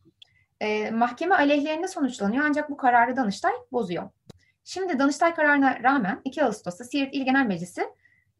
[0.61, 4.11] E, mahkeme aleyhlerinde sonuçlanıyor ancak bu kararı Danıştay bozuyor.
[4.65, 7.83] Şimdi Danıştay kararına rağmen 2 Ağustos'ta Siirt İl Genel Meclisi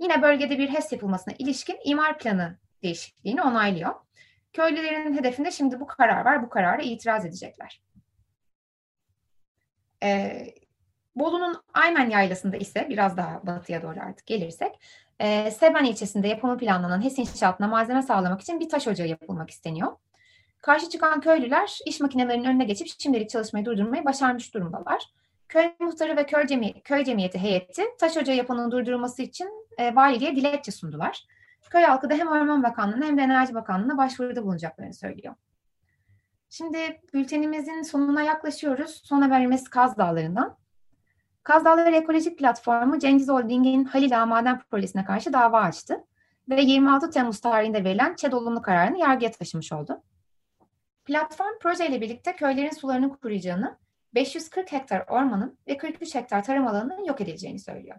[0.01, 3.95] yine bölgede bir HES yapılmasına ilişkin imar planı değişikliğini onaylıyor.
[4.53, 6.43] Köylülerin hedefinde şimdi bu karar var.
[6.43, 7.83] Bu karara itiraz edecekler.
[10.03, 10.55] Ee,
[11.17, 14.81] Bolu'nun Aymen Yaylası'nda ise biraz daha batıya doğru artık gelirsek
[15.23, 19.93] e, Seben ilçesinde yapımı planlanan HES inşaatına malzeme sağlamak için bir taş ocağı yapılmak isteniyor.
[20.63, 25.03] Karşı çıkan köylüler iş makinelerinin önüne geçip şimdilik çalışmayı durdurmayı başarmış durumdalar.
[25.49, 30.37] Köy muhtarı ve köy, cemi köy cemiyeti heyeti taş ocağı yapımının durdurulması için e, valiliğe
[30.37, 31.27] dilekçe sundular.
[31.71, 35.35] Köy halkı da hem Orman Bakanlığı'na hem de Enerji Bakanlığı'na başvuruda bulunacaklarını söylüyor.
[36.51, 39.01] Şimdi bültenimizin sonuna yaklaşıyoruz.
[39.05, 40.57] Son haberimiz Kaz Dağları'ndan.
[41.45, 46.05] Kaz Dağları Ekolojik Platformu Cengiz Holding'in Halil Ağa Maden Projesi'ne karşı dava açtı
[46.49, 50.03] ve 26 Temmuz tarihinde verilen ÇED olumlu kararını yargıya taşımış oldu.
[51.05, 53.79] Platform projeyle birlikte köylerin sularının kuruyacağını,
[54.15, 57.97] 540 hektar ormanın ve 43 hektar tarım alanının yok edileceğini söylüyor.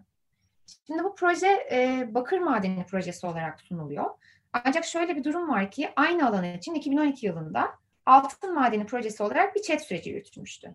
[0.86, 4.10] Şimdi bu proje e, bakır madeni projesi olarak sunuluyor.
[4.52, 7.70] Ancak şöyle bir durum var ki aynı alan için 2012 yılında
[8.06, 10.74] altın madeni projesi olarak bir ÇED süreci yürütülmüştü.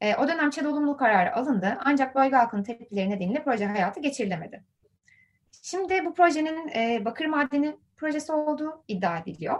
[0.00, 4.64] E, o dönem ÇED olumlu kararı alındı ancak bölge halkının tepkileri nedeniyle proje hayatı geçirilemedi.
[5.62, 9.58] Şimdi bu projenin e, bakır madeni projesi olduğu iddia ediliyor.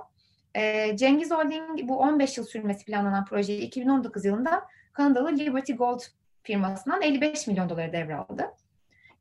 [0.54, 6.00] E, Cengiz Holding bu 15 yıl sürmesi planlanan projeyi 2019 yılında Kanadalı Liberty Gold
[6.42, 8.52] firmasından 55 milyon dolara devraldı.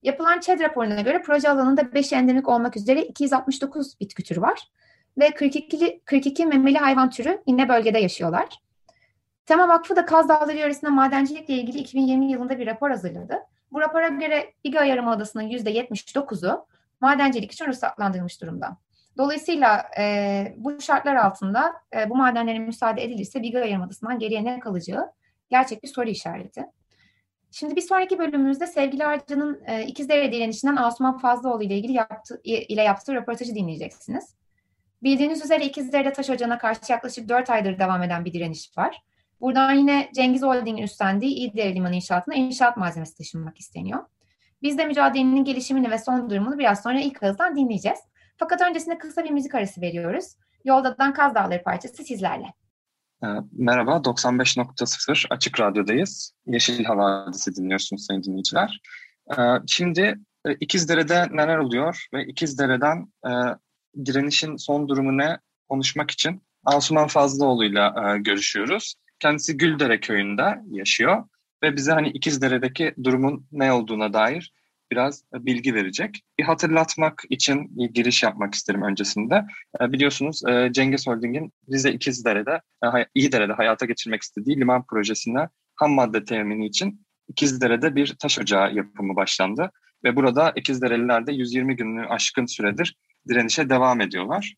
[0.04, 4.72] Yapılan ÇED raporuna göre proje alanında 5 endemik olmak üzere 269 bitki türü var
[5.18, 8.65] ve 42, 42 memeli hayvan türü yine bölgede yaşıyorlar.
[9.46, 13.38] Tema Vakfı da Kaz Dağları yöresinde madencilikle ilgili 2020 yılında bir rapor hazırladı.
[13.72, 16.68] Bu rapora göre Biga Yarımadası'nın %79'u
[17.02, 18.78] madencilik için ruhsatlandırılmış durumda.
[19.18, 25.12] Dolayısıyla e, bu şartlar altında e, bu madenlerin müsaade edilirse Biga Yarımadası'ndan geriye ne kalacağı
[25.50, 26.66] gerçek bir soru işareti.
[27.52, 32.82] Şimdi bir sonraki bölümümüzde sevgili Arca'nın e, İkizdere direnişinden Asuman Fazlıoğlu ile ilgili yaptı, ile
[32.82, 34.36] yaptığı röportajı dinleyeceksiniz.
[35.04, 39.02] Bildiğiniz üzere İkizdere'de taş ocağına karşı yaklaşık 4 aydır devam eden bir direniş var.
[39.42, 44.00] Buradan yine Cengiz Holding'in üstlendiği İdere Limanı inşaatına inşaat malzemesi taşınmak isteniyor.
[44.62, 48.00] Biz de mücadelenin gelişimini ve son durumunu biraz sonra ilk ağızdan dinleyeceğiz.
[48.38, 50.26] Fakat öncesinde kısa bir müzik arası veriyoruz.
[50.66, 52.54] Yoldadan Kaz Dağları parçası sizlerle.
[53.24, 56.34] Ee, merhaba, 95.0 Açık Radyo'dayız.
[56.46, 58.82] Yeşil Hava Hadisi dinliyorsunuz sayın dinleyiciler.
[59.32, 63.32] Ee, şimdi e, İkizdere'de neler oluyor ve İkizdere'den e,
[64.06, 65.38] direnişin son durumu ne
[65.70, 68.96] konuşmak için Asuman Fazlıoğlu'yla e, görüşüyoruz.
[69.20, 71.24] Kendisi Güldere köyünde yaşıyor
[71.64, 74.54] ve bize hani İkizdere'deki durumun ne olduğuna dair
[74.92, 76.22] biraz bilgi verecek.
[76.40, 79.46] Bir hatırlatmak için bir giriş yapmak isterim öncesinde.
[79.82, 85.92] E, biliyorsunuz e, Cengiz Holding'in Rize İkizdere'de, e, İyidere'de hayata geçirmek istediği liman projesine ham
[85.92, 89.72] madde temini için İkizdere'de bir taş ocağı yapımı başlandı.
[90.04, 92.96] Ve burada İkizdereliler de 120 gününü aşkın süredir
[93.28, 94.56] direnişe devam ediyorlar.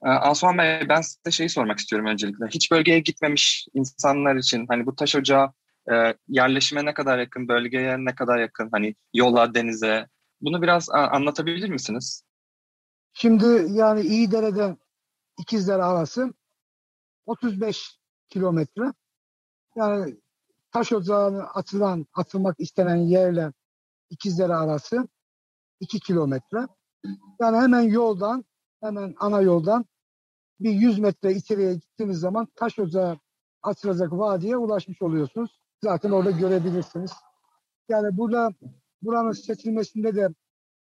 [0.00, 2.46] Asuman Bey ben size şeyi sormak istiyorum öncelikle.
[2.46, 5.52] Hiç bölgeye gitmemiş insanlar için hani bu taş ocağı
[5.92, 10.08] e, yerleşime ne kadar yakın, bölgeye ne kadar yakın, hani yola, denize
[10.40, 12.22] bunu biraz anlatabilir misiniz?
[13.12, 14.78] Şimdi yani İyidere'den
[15.38, 16.34] İkizdere arası
[17.26, 18.92] 35 kilometre.
[19.76, 20.16] Yani
[20.72, 23.52] taş ocağına atılan, atılmak istenen yerle
[24.10, 25.08] İkizdere arası
[25.80, 26.66] 2 kilometre.
[27.40, 28.44] Yani hemen yoldan,
[28.80, 29.84] hemen ana yoldan
[30.60, 33.18] bir 100 metre içeriye gittiğiniz zaman taş ocağı
[33.62, 35.60] açılacak vadiye ulaşmış oluyorsunuz.
[35.84, 37.12] Zaten orada görebilirsiniz.
[37.88, 38.52] Yani burada
[39.02, 40.28] buranın seçilmesinde de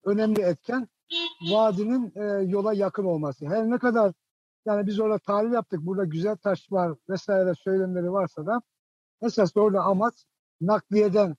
[0.04, 0.88] önemli etken
[1.50, 3.46] vadinin e, yola yakın olması.
[3.46, 4.12] Her ne kadar
[4.66, 5.80] yani biz orada tahlil yaptık.
[5.87, 8.62] Burada güzel taş var vesaire söylemleri varsa da
[9.22, 10.14] esas orada amaç
[10.61, 11.37] nakliyeden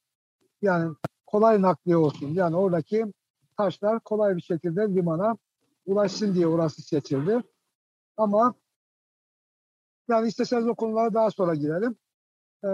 [0.61, 2.33] yani kolay nakliye olsun.
[2.33, 3.05] Yani oradaki
[3.57, 5.37] taşlar kolay bir şekilde limana
[5.85, 7.43] ulaşsın diye orası seçildi.
[8.17, 8.55] Ama
[10.07, 11.95] yani isterseniz o konulara daha sonra girelim.
[12.63, 12.67] Ee,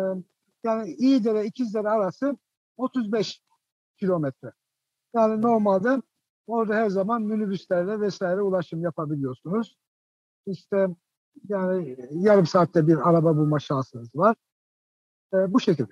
[0.63, 2.37] yani İyice İkizdere arası
[2.77, 3.41] 35
[3.97, 4.51] kilometre.
[5.15, 6.01] Yani normalde
[6.47, 9.77] orada her zaman minibüslerle vesaire ulaşım yapabiliyorsunuz.
[10.45, 10.87] İşte
[11.49, 14.35] yani yarım saatte bir araba bulma şansınız var.
[15.33, 15.91] Ee, bu şekilde.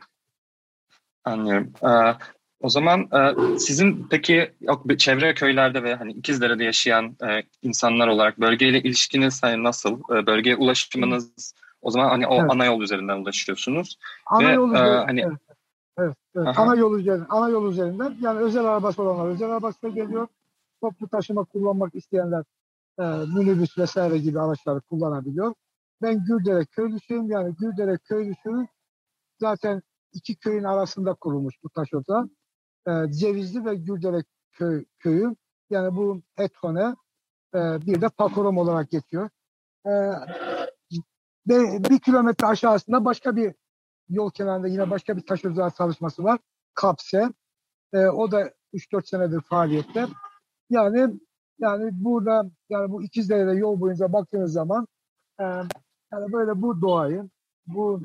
[1.23, 1.73] Anlıyorum.
[1.84, 2.17] Ee,
[2.62, 8.39] o zaman e, sizin peki yok, çevre köylerde ve hani İkizdere'de yaşayan e, insanlar olarak
[8.39, 10.00] bölgeyle ilişkiniz hani nasıl?
[10.00, 12.52] E, bölgeye ulaşımınız o zaman hani o evet.
[12.52, 13.98] ana yol üzerinden ulaşıyorsunuz.
[14.26, 15.02] Ana ve, yol üzerinden.
[15.02, 15.39] E, hani, evet.
[16.00, 16.60] Evet, evet.
[16.60, 20.28] ana yol üzerinden, ana yol üzerinden yani özel arabası olanlar özel arabasıyla geliyor.
[20.82, 22.43] Toplu taşıma kullanmak isteyenler
[23.00, 25.54] e, minibüs vesaire gibi araçları kullanabiliyor.
[26.02, 27.32] Ben Gürdere köylüsüyüm.
[27.32, 28.67] Yani Gürdere köylüsünün
[29.39, 29.82] zaten
[30.13, 31.93] iki köyün arasında kurulmuş bu taş.
[32.88, 35.36] E, Cevizli ve Gürdere köy, köyü.
[35.70, 36.96] Yani bu Etone
[37.56, 39.30] bir de Pakorom olarak geçiyor.
[41.48, 43.54] Ve bir kilometre aşağısında başka bir
[44.10, 46.39] yol kenarında yine başka bir taş ocağı çalışması var.
[46.74, 47.30] Kapse.
[47.94, 50.08] E, o da 3-4 senedir faaliyette.
[50.70, 51.20] Yani
[51.60, 54.88] yani burada yani bu İkizdere'de yol boyunca baktığınız zaman
[55.39, 55.44] e,
[56.13, 57.30] yani böyle bu doğayı,
[57.68, 58.02] bu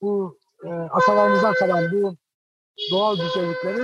[0.00, 2.16] bu e, atalarımızdan kalan bu
[2.90, 3.82] doğal güzellikleri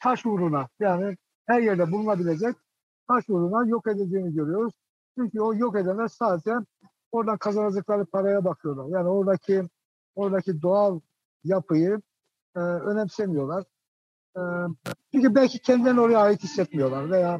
[0.00, 2.56] taş uğruna yani her yerde bulunabilecek
[3.08, 4.74] taş uğruna yok edildiğini görüyoruz.
[5.18, 6.54] Çünkü o yok edenler sadece
[7.12, 8.86] oradan kazanacakları paraya bakıyorlar.
[8.86, 9.62] Yani oradaki
[10.14, 11.00] oradaki doğal
[11.44, 12.00] yapıyı
[12.56, 13.64] e, önemsemiyorlar.
[14.36, 14.40] E,
[15.12, 17.38] çünkü belki kendilerini oraya ait hissetmiyorlar veya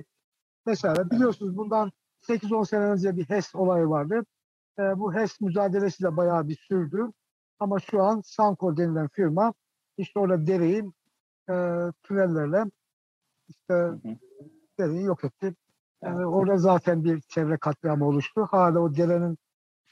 [0.67, 1.93] mesela biliyorsunuz bundan
[2.29, 4.25] 8-10 sene önce bir HES olayı vardı.
[4.79, 7.13] E, bu HES mücadelesi de bayağı bir sürdü.
[7.59, 9.55] Ama şu an Sankor denilen firma
[9.99, 10.93] işte orada dereyi
[11.51, 11.55] e,
[12.03, 12.65] tünellerle
[13.49, 13.91] işte
[14.79, 15.55] dereyi yok etti.
[16.03, 18.47] Yani orada zaten bir çevre katliamı oluştu.
[18.51, 19.39] Hala o derenin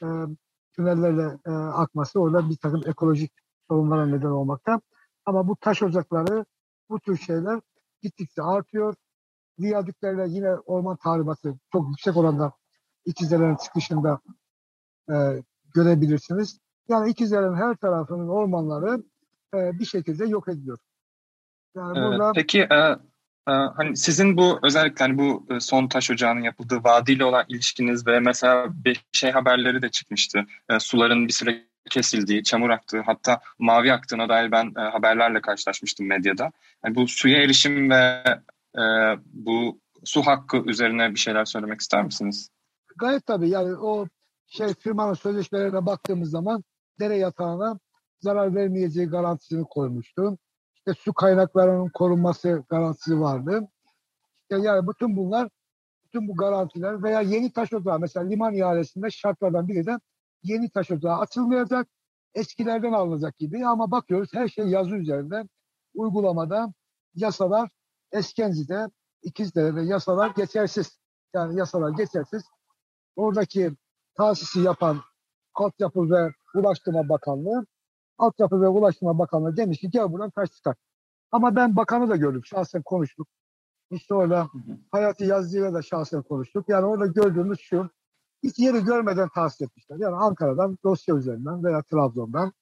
[0.03, 0.07] e,
[0.73, 3.31] tünellerle e, akması orada bir takım ekolojik
[3.67, 4.81] sorunlara neden olmakta.
[5.25, 6.45] Ama bu taş ocakları,
[6.89, 7.61] bu tür şeyler
[8.01, 8.95] gittikçe artıyor.
[9.59, 12.51] Viyadüklerle yine orman tahribatı çok yüksek oranda
[13.05, 14.19] ikizlerin çıkışında
[15.09, 15.15] e,
[15.73, 16.59] görebilirsiniz.
[16.87, 19.03] Yani ikizlerin her tarafının ormanları
[19.53, 20.77] e, bir şekilde yok ediliyor.
[21.75, 22.31] Yani burada...
[22.35, 22.95] Peki e,
[23.47, 28.07] ee, hani sizin bu özellikle hani bu e, son taş ocağının yapıldığı vadiyle olan ilişkiniz
[28.07, 30.45] ve mesela bir şey haberleri de çıkmıştı.
[30.69, 36.07] E, suların bir süre kesildiği, çamur aktığı hatta mavi aktığına dair ben e, haberlerle karşılaşmıştım
[36.07, 36.51] medyada.
[36.85, 38.23] Yani bu suya erişim ve
[38.77, 38.81] e,
[39.33, 42.49] bu su hakkı üzerine bir şeyler söylemek ister misiniz?
[42.95, 44.07] Gayet tabii yani o
[44.47, 46.63] şey firmanın sözleşmelerine baktığımız zaman
[46.99, 47.79] dere yatağına
[48.19, 50.37] zarar vermeyeceği garantisini koymuştu.
[50.87, 53.67] İşte su kaynaklarının korunması garantisi vardı.
[54.41, 55.49] İşte yani bütün bunlar,
[56.05, 59.97] bütün bu garantiler veya yeni taş ocağı mesela liman ihalesinde şartlardan biri de
[60.43, 61.87] yeni taş ocağı açılmayacak,
[62.35, 65.43] eskilerden alınacak gibi ama bakıyoruz her şey yazı üzerinde,
[65.93, 66.73] uygulamada
[67.15, 67.69] yasalar
[68.11, 68.87] Eskenzi'de,
[69.23, 70.99] İkizdere'de yasalar geçersiz.
[71.33, 72.43] Yani yasalar geçersiz.
[73.15, 73.71] Oradaki
[74.17, 75.01] tahsisi yapan
[75.55, 77.65] Altyapı ve Ulaştırma Bakanlığı
[78.17, 80.75] Altyapı ve Ulaştırma Bakanlığı demiş ki gel buradan taş çıkar.
[81.31, 82.45] Ama ben bakanı da gördüm.
[82.45, 83.27] Şahsen konuştuk.
[83.91, 84.49] İşte orada
[84.91, 86.69] Hayati Yazıcı'yla da şahsen konuştuk.
[86.69, 87.89] Yani orada gördüğümüz şu.
[88.43, 89.97] Hiç yeri görmeden tahsis etmişler.
[89.99, 92.53] Yani Ankara'dan dosya üzerinden veya Trabzon'dan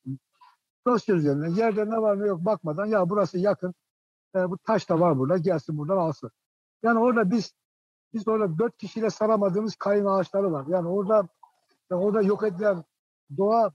[0.87, 3.73] dosya üzerinden yerde ne var ne yok bakmadan ya burası yakın
[4.35, 6.31] e, bu taş da var burada gelsin buradan alsın.
[6.83, 7.53] Yani orada biz
[8.13, 10.65] biz orada dört kişiyle saramadığımız kayın ağaçları var.
[10.67, 11.27] Yani orada
[11.91, 12.83] yani orada yok edilen
[13.37, 13.71] doğa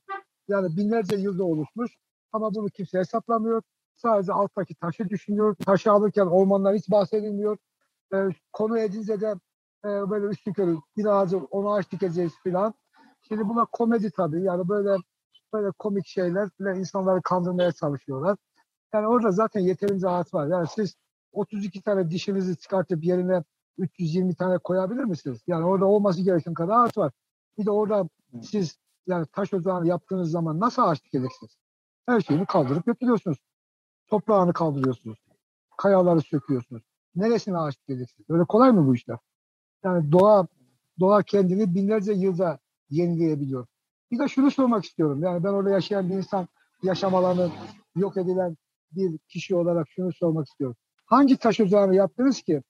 [0.49, 1.97] yani binlerce yılda oluşmuş
[2.33, 3.63] ama bunu kimse hesaplamıyor.
[3.97, 5.55] Sadece alttaki taşı düşünüyor.
[5.55, 7.57] Taşı alırken ormandan hiç bahsedilmiyor.
[8.15, 8.17] E,
[8.53, 9.35] konu edince de
[9.85, 12.75] e, böyle üstü körü bir ağacı onu ağaç dikeceğiz filan.
[13.29, 14.43] Şimdi buna komedi tabii.
[14.43, 14.97] Yani böyle
[15.53, 18.37] böyle komik şeylerle insanları kandırmaya çalışıyorlar.
[18.93, 20.47] Yani orada zaten yeterince ağaç var.
[20.47, 20.95] Yani siz
[21.33, 23.45] 32 tane dişinizi çıkartıp yerine
[23.79, 25.39] 320 tane koyabilir misiniz?
[25.47, 27.13] Yani orada olması gereken kadar ağaç var.
[27.59, 28.09] Bir de orada
[28.43, 28.79] siz
[29.09, 31.57] yani taş ocağını yaptığınız zaman nasıl ağaç dikeceksiniz?
[32.07, 33.39] Her şeyini kaldırıp götürüyorsunuz.
[34.07, 35.19] Toprağını kaldırıyorsunuz.
[35.79, 36.83] Kayaları söküyorsunuz.
[37.17, 38.31] Neresine ağaç dikeceksiniz?
[38.31, 39.19] Öyle kolay mı bu işler?
[39.85, 40.47] Yani doğa
[41.01, 42.59] doğa kendini binlerce yılda
[42.91, 43.67] yenileyebiliyor.
[44.11, 45.23] Bir de şunu sormak istiyorum.
[45.23, 46.49] Yani ben orada yaşayan bir insan
[46.83, 47.51] yaşam alanı
[47.97, 48.57] yok edilen
[48.93, 50.77] bir kişi olarak şunu sormak istiyorum.
[51.07, 52.63] Hangi taş ocağını yaptınız ki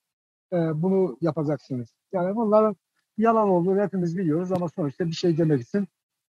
[0.52, 1.88] e, bunu yapacaksınız?
[2.12, 2.76] Yani bunların
[3.18, 5.88] yalan olduğunu hepimiz biliyoruz ama sonuçta bir şey demek için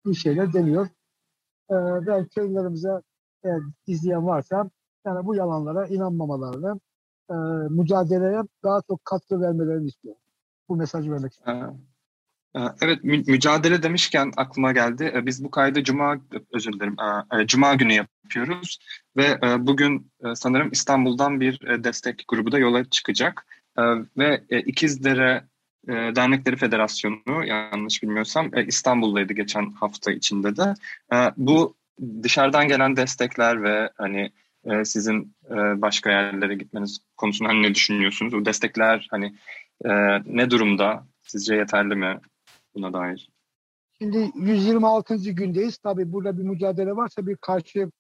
[0.07, 0.86] bir şeyler deniyor.
[1.70, 1.74] E,
[2.07, 3.03] ben köylerimize
[3.44, 4.70] eğer izleyen varsa
[5.07, 6.80] yani bu yalanlara inanmamalarını,
[7.30, 7.34] e,
[7.70, 10.20] mücadeleye daha çok katkı vermelerini istiyorum.
[10.68, 11.80] Bu mesajı vermek istiyorum.
[12.57, 15.12] Ee, evet, mü- mücadele demişken aklıma geldi.
[15.14, 16.16] Ee, biz bu kaydı Cuma,
[16.53, 16.96] özür dilerim,
[17.40, 18.78] e, Cuma günü yapıyoruz
[19.16, 23.46] ve e, bugün e, sanırım İstanbul'dan bir destek grubu da yola çıkacak.
[24.18, 25.44] Ve İkizdere
[25.89, 30.74] Dernekleri Federasyonu, yanlış bilmiyorsam İstanbul'daydı geçen hafta içinde de.
[31.37, 31.74] Bu
[32.22, 34.33] dışarıdan gelen destekler ve hani
[34.85, 35.35] sizin
[35.76, 38.33] başka yerlere gitmeniz konusunda hani ne düşünüyorsunuz?
[38.33, 39.35] Bu destekler hani
[40.26, 41.07] ne durumda?
[41.22, 42.20] Sizce yeterli mi?
[42.74, 43.30] buna dair?
[43.99, 45.16] Şimdi 126.
[45.16, 45.78] gündeyiz.
[45.78, 47.91] Tabii burada bir mücadele varsa bir karşı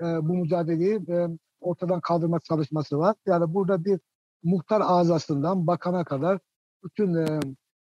[0.00, 1.26] e, bu mücadeleyi e,
[1.60, 3.16] ortadan kaldırma çalışması var.
[3.26, 4.00] Yani burada bir
[4.42, 6.38] muhtar ağzasından bakana kadar
[6.84, 7.40] bütün e,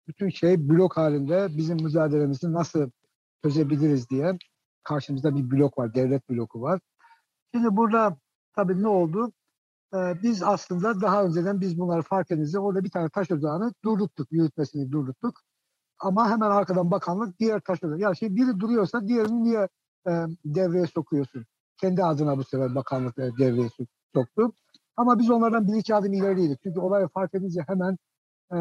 [0.08, 2.90] bütün şey blok halinde bizim mücadelemizi nasıl
[3.44, 4.38] çözebiliriz diye
[4.84, 6.80] karşımızda bir blok var, devlet bloku var.
[7.54, 8.18] Şimdi burada
[8.56, 9.32] tabii ne oldu?
[9.94, 14.32] Ee, biz aslında daha önceden biz bunları fark edince orada bir tane taş ocağını durdurttuk,
[14.32, 15.42] yürütmesini durdurttuk.
[16.00, 18.00] Ama hemen arkadan bakanlık diğer taşları.
[18.00, 19.68] Ya şimdi biri duruyorsa diğerini niye
[20.08, 20.12] e,
[20.46, 21.46] devreye sokuyorsun?
[21.78, 23.70] Kendi adına bu sefer bakanlık e, devreye
[24.16, 24.54] soktu.
[24.98, 26.60] Ama biz onlardan bir iki adım ileriydik.
[26.64, 27.98] Çünkü olayı fark edince hemen
[28.54, 28.58] e,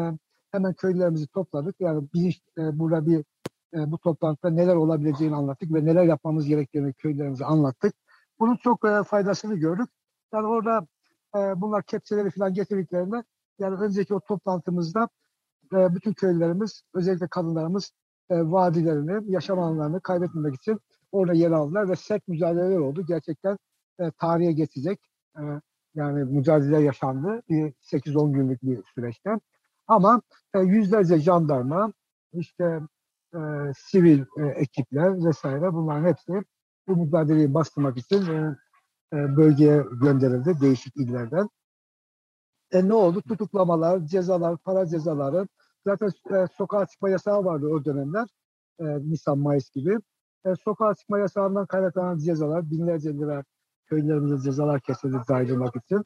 [0.51, 1.75] hemen köylülerimizi topladık.
[1.79, 3.19] Yani bilinç e, burada bir
[3.73, 7.93] e, bu toplantıda neler olabileceğini anlattık ve neler yapmamız gerektiğini köylerimize anlattık.
[8.39, 9.89] Bunun çok e, faydasını gördük.
[10.33, 10.87] Yani orada
[11.55, 13.23] bunlar kepçeleri falan getirdiklerinde
[13.59, 15.09] yani önceki o toplantımızda
[15.71, 17.91] bütün köylülerimiz, özellikle kadınlarımız
[18.29, 20.79] vadilerini, yaşam alanlarını kaybetmemek için
[21.11, 23.05] orada yer aldılar ve sert mücadeleler oldu.
[23.07, 23.57] Gerçekten
[24.17, 24.99] tarihe geçecek
[25.95, 29.39] yani mücadele yaşandı bir 8-10 günlük bir süreçte.
[29.87, 30.21] Ama
[30.53, 31.93] e, yüzlerce jandarma,
[32.33, 32.81] işte
[33.35, 33.39] e,
[33.77, 36.43] sivil e, ekipler vesaire bunların hepsi
[36.87, 38.55] bu mücadeleyi bastırmak için e,
[39.13, 41.49] e, bölgeye gönderildi değişik illerden.
[42.71, 43.21] E ne oldu?
[43.21, 45.47] Tutuklamalar, cezalar, para cezaları,
[45.87, 48.27] Zaten e, sokağa çıkma yasağı vardı o dönemler.
[48.79, 49.97] E, Nisan, Mayıs gibi.
[50.45, 53.43] E, sokağa çıkma yasağından kaynaklanan cezalar, binlerce lira
[53.85, 56.05] köylerimize cezalar kesildi ayrılmak için.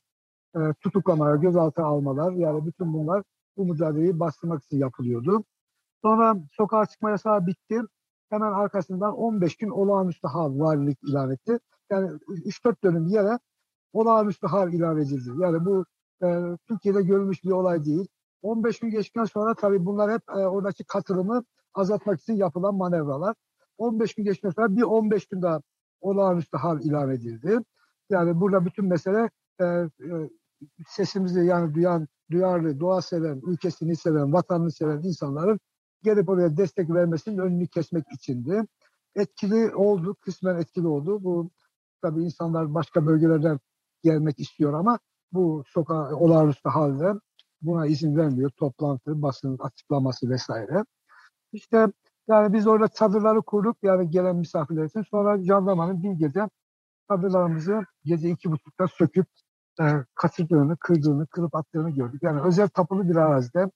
[0.55, 3.23] E, tutuklamalar, gözaltı almalar yani bütün bunlar
[3.57, 5.43] bu mücadeleyi bastırmak için yapılıyordu.
[6.01, 7.81] Sonra sokağa çıkma yasağı bitti.
[8.29, 11.59] Hemen arkasından 15 gün olağanüstü hal valilik ilan etti.
[11.91, 13.39] Yani 3-4 dönüm yere
[13.93, 15.29] olağanüstü hal ilan edildi.
[15.39, 15.85] Yani bu
[16.23, 18.07] e, Türkiye'de görülmüş bir olay değil.
[18.41, 21.43] 15 gün geçtikten sonra tabii bunlar hep e, oradaki katılımı
[21.73, 23.35] azaltmak için yapılan manevralar.
[23.77, 25.61] 15 gün geçtikten sonra bir 15 gün daha
[26.01, 27.59] olağanüstü hal ilan edildi.
[28.09, 29.29] Yani burada bütün mesele
[29.59, 29.89] e, e,
[30.87, 35.59] sesimizi yani duyan, duyarlı, doğa seven, ülkesini seven, vatanını seven insanların
[36.03, 38.61] gelip oraya destek vermesinin önünü kesmek içindi.
[39.15, 41.23] Etkili oldu, kısmen etkili oldu.
[41.23, 41.49] Bu
[42.01, 43.59] tabii insanlar başka bölgelerden
[44.03, 44.99] gelmek istiyor ama
[45.31, 47.13] bu sokağa olağanüstü halde
[47.61, 48.49] buna izin vermiyor.
[48.49, 50.85] Toplantı, basın açıklaması vesaire.
[51.51, 51.87] İşte
[52.27, 55.01] yani biz orada çadırları kurduk yani gelen misafirler için.
[55.01, 56.49] Sonra jandarmanın bir gece
[57.09, 59.27] çadırlarımızı gece iki buçukta söküp
[59.81, 62.23] e, kaçırdığını, kırdığını, kırıp attığını gördük.
[62.23, 63.71] Yani özel tapulu bir arazide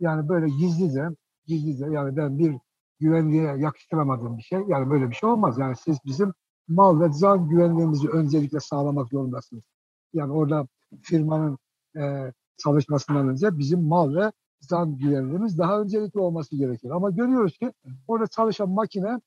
[0.00, 1.08] yani böyle gizlice,
[1.46, 2.56] gizlice yani ben bir
[3.00, 4.60] güvenliğe yakıştıramadığım bir şey.
[4.68, 5.58] Yani böyle bir şey olmaz.
[5.58, 6.32] Yani siz bizim
[6.68, 9.64] mal ve can güvenliğimizi öncelikle sağlamak zorundasınız.
[10.12, 10.66] Yani orada
[11.02, 11.58] firmanın
[11.96, 14.32] e, çalışmasından önce bizim mal ve
[14.70, 16.96] can güvenliğimiz daha öncelikli olması gerekiyor.
[16.96, 17.72] Ama görüyoruz ki
[18.08, 19.20] orada çalışan makine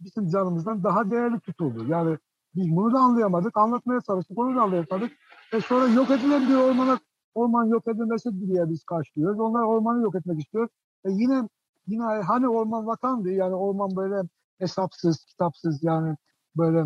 [0.00, 1.84] bizim canımızdan daha değerli tutuldu.
[1.88, 2.18] Yani
[2.54, 3.56] biz bunu da anlayamadık.
[3.56, 4.38] Anlatmaya çalıştık.
[4.38, 5.12] Onu da anlayamadık.
[5.52, 7.00] E sonra yok edilen bir ormana
[7.34, 9.40] orman yok edilmesi diye biz karşılıyoruz.
[9.40, 10.68] Onlar ormanı yok etmek istiyor.
[11.04, 11.48] E yine
[11.86, 14.28] yine hani orman vatandı yani orman böyle
[14.58, 16.16] hesapsız, kitapsız yani
[16.56, 16.78] böyle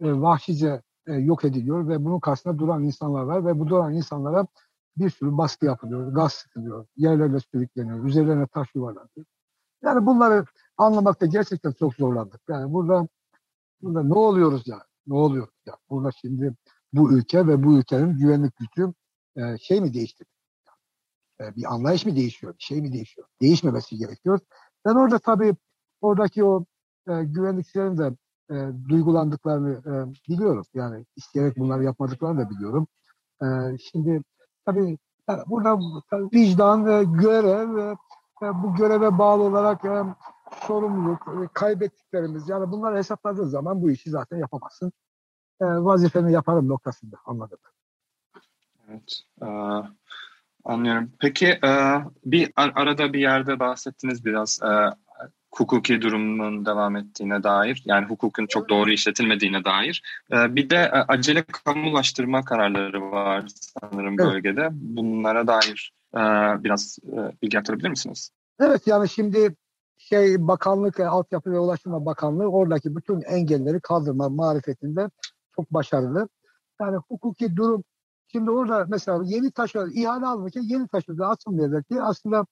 [0.00, 4.46] e, vahşice e, yok ediliyor ve bunun karşısında duran insanlar var ve bu duran insanlara
[4.96, 9.26] bir sürü baskı yapılıyor, gaz sıkılıyor, yerlerle sürükleniyor, üzerlerine taş yuvarlanıyor.
[9.82, 10.44] Yani bunları
[10.76, 12.40] anlamakta gerçekten çok zorlandık.
[12.48, 13.08] Yani burada
[13.82, 14.78] burada ne oluyoruz ya?
[15.06, 15.76] Ne oluyor ya?
[15.90, 16.54] Burada şimdi
[16.92, 18.92] bu ülke ve bu ülkenin güvenlik gücü
[19.36, 20.24] e, şey mi değişti?
[21.40, 22.54] E, bir anlayış mı değişiyor?
[22.58, 23.28] Bir şey mi değişiyor?
[23.42, 24.40] Değişmemesi gerekiyor.
[24.84, 25.56] Ben orada tabii
[26.00, 26.64] oradaki o
[27.08, 28.12] e, güvenlikçilerin de
[28.50, 29.92] e, duygulandıklarını e,
[30.28, 30.64] biliyorum.
[30.74, 32.86] Yani isteyerek bunları yapmadıklarını da biliyorum.
[33.42, 33.46] E,
[33.78, 34.22] şimdi
[34.66, 35.78] tabii yani burada
[36.10, 37.96] tabii vicdan ve görev ve
[38.42, 40.04] e, bu göreve bağlı olarak e,
[40.66, 44.92] sorumluluk, e, kaybettiklerimiz yani bunları hesapladığın zaman bu işi zaten yapamazsın.
[45.60, 47.58] E, vazifemi yaparım noktasında anladım.
[48.90, 49.20] Evet.
[49.42, 49.46] E,
[50.64, 51.12] anlıyorum.
[51.20, 51.70] Peki e,
[52.24, 54.70] bir arada bir yerde bahsettiniz biraz e,
[55.50, 60.02] hukuki durumun devam ettiğine dair yani hukukun çok doğru işletilmediğine dair
[60.32, 64.32] e, bir de acele kamulaştırma kararları var sanırım evet.
[64.32, 64.68] bölgede.
[64.72, 65.92] Bunlara dair
[66.64, 66.98] biraz
[67.42, 68.30] bilgi aktarabilir misiniz?
[68.60, 69.56] Evet yani şimdi
[69.98, 75.10] şey bakanlık, altyapı ve ulaştırma bakanlığı oradaki bütün engelleri kaldırma marifetinde
[75.58, 76.28] çok başarılı.
[76.80, 77.84] Yani hukuki durum
[78.28, 82.46] şimdi orada mesela yeni taş ihale alırken yeni taşları açılmayacak diye aslında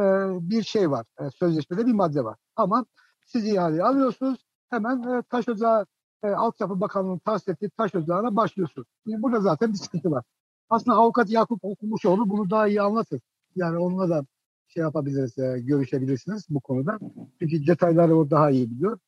[0.00, 0.04] e,
[0.50, 1.06] bir şey var.
[1.20, 2.36] E, sözleşmede bir madde var.
[2.56, 2.84] Ama
[3.26, 4.38] siz ihaleyi alıyorsunuz
[4.70, 5.86] hemen e, taş ocağı
[6.22, 8.88] e, altyapı bakanlığının tahsis ettiği taş ocağına başlıyorsunuz.
[9.06, 10.24] Şimdi burada zaten bir sıkıntı var.
[10.70, 13.20] Aslında avukat Yakup Okumuşoğlu bunu daha iyi anlatır.
[13.56, 14.24] Yani onunla da
[14.68, 16.98] şey yapabiliriz, e, görüşebilirsiniz bu konuda.
[17.38, 18.98] Çünkü detayları o daha iyi biliyor.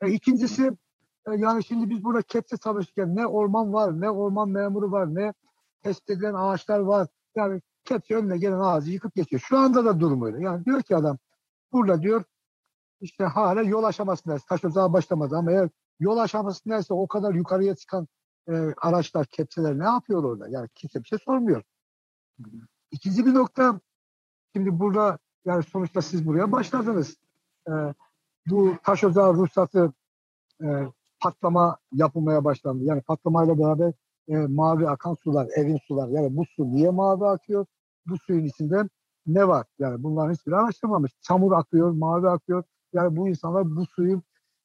[0.00, 0.72] E, ikincisi e,
[1.26, 5.32] yani şimdi biz burada kepçe çalışırken ne orman var, ne orman memuru var, ne
[5.82, 7.08] tespit edilen ağaçlar var.
[7.36, 9.42] Yani kepçe önüne gelen ağacı yıkıp geçiyor.
[9.46, 10.44] Şu anda da durum öyle.
[10.44, 11.18] Yani diyor ki adam
[11.72, 12.24] burada diyor
[13.00, 14.44] işte hala yol aşamasındayız.
[14.44, 15.68] Taş ocağı başlamadı ama eğer
[16.00, 18.08] yol aşamasındaysa o kadar yukarıya çıkan
[18.48, 20.48] e, araçlar, kepçeler ne yapıyor orada?
[20.48, 21.62] Yani kimse bir şey sormuyor.
[22.90, 23.80] İkinci bir nokta
[24.56, 27.16] şimdi burada yani sonuçta siz buraya başladınız.
[27.68, 27.72] E,
[28.46, 29.92] bu taş ocağı ruhsatı
[30.62, 30.66] e,
[31.20, 32.84] patlama yapılmaya başlandı.
[32.84, 33.92] Yani patlamayla beraber
[34.28, 36.08] e, mavi akan sular, evin sular.
[36.08, 37.66] Yani bu su niye mavi akıyor?
[38.06, 38.88] Bu suyun içinde
[39.26, 39.66] ne var?
[39.78, 41.12] Yani bunların hiçbiri araştırmamış.
[41.22, 42.64] Çamur akıyor, mavi akıyor.
[42.92, 44.22] Yani bu insanlar bu suyu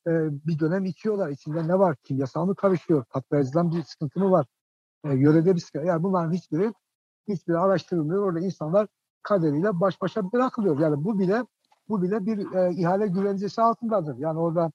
[0.07, 0.11] e,
[0.47, 1.29] bir dönem içiyorlar.
[1.29, 1.95] İçinde ne var?
[2.03, 3.03] Kimyasal mı karışıyor?
[3.03, 4.45] Patlayıcıdan bir sıkıntı mı var?
[5.05, 5.85] E, yörede bir sıkıntı.
[5.85, 6.73] Yani bunların hiçbiri
[7.27, 8.23] hiçbiri araştırılmıyor.
[8.23, 8.87] Orada insanlar
[9.23, 10.79] kaderiyle baş başa bırakılıyor.
[10.79, 11.45] Yani bu bile
[11.89, 14.17] bu bile bir e, ihale güvencesi altındadır.
[14.17, 14.71] Yani orada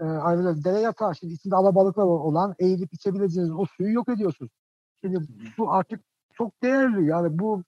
[0.00, 4.52] e, ayrıca dere yatağı şimdi içinde alabalıklar olan eğilip içebileceğiniz o suyu yok ediyorsunuz.
[5.00, 5.18] Şimdi
[5.56, 6.00] su artık
[6.32, 7.06] çok değerli.
[7.06, 7.62] Yani bu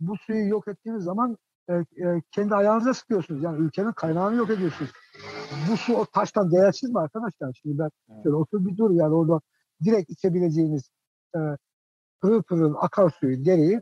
[0.00, 1.36] bu suyu yok ettiğiniz zaman
[1.68, 3.42] e, e, kendi ayağınıza sıkıyorsunuz.
[3.42, 4.90] Yani ülkenin kaynağını yok ediyorsunuz.
[5.70, 7.60] Bu su o taştan değersiz mi arkadaşlar?
[7.62, 7.90] Şimdi ben
[8.22, 9.40] şöyle otur bir dur yani orada
[9.84, 10.90] direkt içebileceğiniz
[11.36, 11.38] e,
[12.20, 13.80] pırıl pırıl akarsuyu, dereyi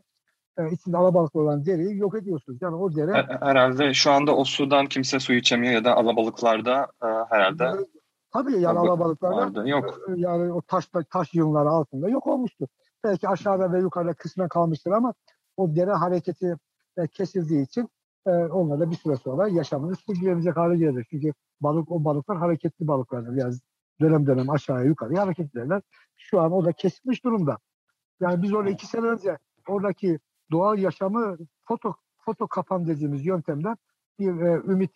[0.58, 2.58] e, içinde alabalıklı olan deriyi yok ediyorsunuz.
[2.62, 3.26] Yani o dere...
[3.40, 7.70] Herhalde şu anda o sudan kimse su içemiyor ya da alabalıklarda e, herhalde...
[8.32, 9.98] Tabii yani alabalıklarda yok.
[10.08, 12.66] E, yani o taş, taş yığınları altında yok olmuştur.
[13.04, 15.14] Belki aşağıda ve yukarıda kısmen kalmıştır ama
[15.56, 16.56] o dere hareketi
[16.96, 17.88] e, kesildiği için
[18.26, 21.06] e, onlar da bir süre sonra yaşamını sürdürebilecek hale gelir.
[21.10, 23.36] Çünkü balık o balıklar hareketli balıklardır.
[23.36, 23.54] Yani
[24.00, 25.82] dönem dönem aşağıya yukarıya hareket ederler.
[26.16, 27.58] Şu an o da kesilmiş durumda.
[28.20, 29.38] Yani biz orada iki sene önce
[29.68, 30.18] oradaki
[30.50, 31.36] doğal yaşamı
[31.68, 33.76] foto foto kapan dediğimiz yöntemden
[34.18, 34.90] bir e, Ümit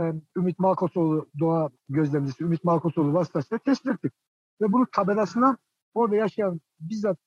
[0.00, 4.12] e, Ümit Malkosoğlu doğa gözlemcisi Ümit Malkosoğlu vasıtasıyla tespit ettik.
[4.60, 5.56] Ve bunu tabelasına
[5.94, 7.18] orada yaşayan bizzat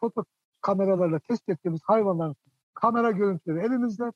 [0.00, 0.24] foto
[0.60, 2.36] kameralarla tespit ettiğimiz hayvanların
[2.74, 4.12] kamera görüntüleri elimizde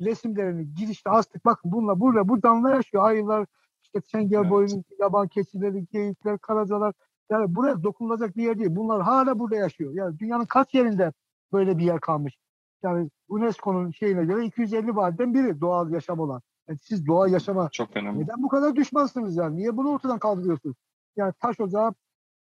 [0.00, 1.44] resimlerini girişte astık.
[1.44, 3.04] Bakın bununla burada bu canlılar yaşıyor.
[3.04, 3.46] Ayılar,
[3.82, 6.94] işte çengel boyunun yaban keçileri, geyikler, karacalar.
[7.30, 8.76] Yani buraya dokunulacak bir yer değil.
[8.76, 9.92] Bunlar hala burada yaşıyor.
[9.94, 11.12] Yani dünyanın kaç yerinde
[11.52, 12.38] böyle bir yer kalmış?
[12.82, 16.42] Yani UNESCO'nun şeyine göre 250 vadiden biri doğal yaşam olan.
[16.68, 18.20] Yani siz doğal yaşama çok önemli.
[18.20, 19.56] Neden bu kadar düşmansınız yani?
[19.56, 20.76] Niye bunu ortadan kaldırıyorsunuz?
[21.16, 21.94] Yani taş ocağı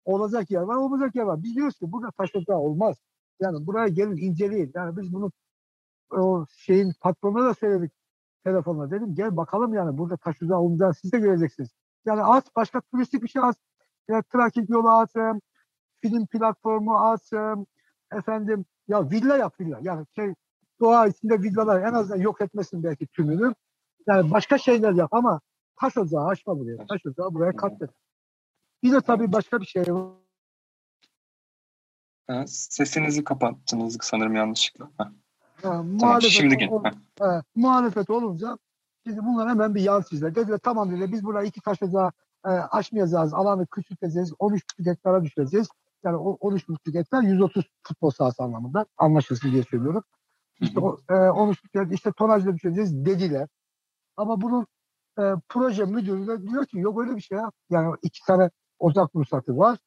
[0.04, 1.42] olacak yer var, olmayacak yer var.
[1.42, 2.96] Biz diyoruz ki burada taş ocağı olmaz.
[3.40, 4.72] Yani buraya gelin inceleyin.
[4.74, 5.32] Yani biz bunu
[6.10, 7.92] o şeyin patronuna da söyledik
[8.44, 8.90] telefonla.
[8.90, 11.70] Dedim gel bakalım yani burada taş ocağı olmayacağını siz de göreceksiniz.
[12.04, 13.56] Yani az başka turistik bir şey az.
[14.08, 15.12] Yani trakik yolu az,
[16.00, 17.30] film platformu az,
[18.18, 19.78] efendim ya villa yap villa.
[19.82, 20.34] Yani şey
[20.80, 23.54] doğa içinde villalar en azından yok etmesin belki tümünü.
[24.06, 25.40] Yani başka şeyler yap ama
[25.76, 26.86] taş ocağı açma buraya.
[26.86, 27.90] Taş ocağı buraya katlet.
[28.82, 30.12] Bir de tabii başka bir şey var.
[32.46, 34.90] Sesinizi kapattınız sanırım yanlışlıkla.
[34.98, 35.12] Ha.
[35.62, 36.84] Ha, muhalefet, şimdi ol,
[37.18, 38.58] ha, muhalefet olunca
[39.06, 40.34] şimdi bunlar hemen bir yan çizdiler.
[40.34, 42.12] Dediler tamam dediler biz buraya iki taş ocağı
[42.44, 43.34] e, açmayacağız.
[43.34, 44.32] Alanı küçülteceğiz.
[44.38, 45.68] 13 hektara düşüreceğiz.
[46.04, 50.04] Yani 13,5 hektar 130 futbol sahası anlamında anlaşılsın diye söylüyorum.
[50.60, 53.48] İşte o, e, 13 hektar işte tonajla düşüreceğiz dediler.
[54.16, 54.66] Ama bunun
[55.18, 57.52] e, proje müdürü de diyor ki yok öyle bir şey ya.
[57.70, 59.78] Yani iki tane ocak ruhsatı var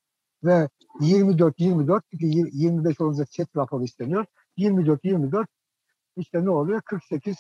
[0.44, 0.70] ve
[1.02, 4.26] 24 24 25 olunca chat raporu isteniyor.
[4.58, 5.50] 24 24
[6.18, 6.82] işte ne oluyor?
[6.82, 7.38] 48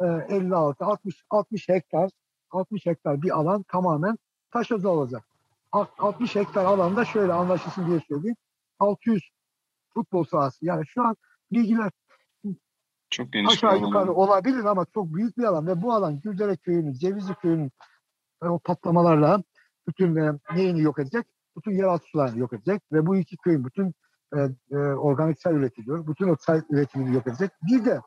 [0.00, 2.10] e, 56 60 60 hektar
[2.50, 4.18] 60 hektar bir alan tamamen
[4.50, 5.24] taş olacak.
[5.74, 8.36] 60 hektar alanda şöyle anlaşılsın diye söyleyeyim.
[8.78, 9.22] 600
[9.94, 10.66] futbol sahası.
[10.66, 11.16] Yani şu an
[11.52, 11.90] bilgiler
[13.10, 16.92] çok geniş aşağı yukarı olabilir ama çok büyük bir alan ve bu alan Güldere Köyü'nün,
[16.92, 17.70] Cevizli Köyü'nün
[18.42, 19.42] e, o patlamalarla
[19.88, 21.26] bütün e, neyini yok edecek?
[21.56, 23.94] Bütün yeraltı sularını yok edecek ve bu iki köyün bütün
[24.36, 24.38] e,
[24.70, 26.06] e, organik çay üretiliyor.
[26.06, 27.50] Bütün o çay üretimini yok edecek.
[27.62, 28.00] Bir de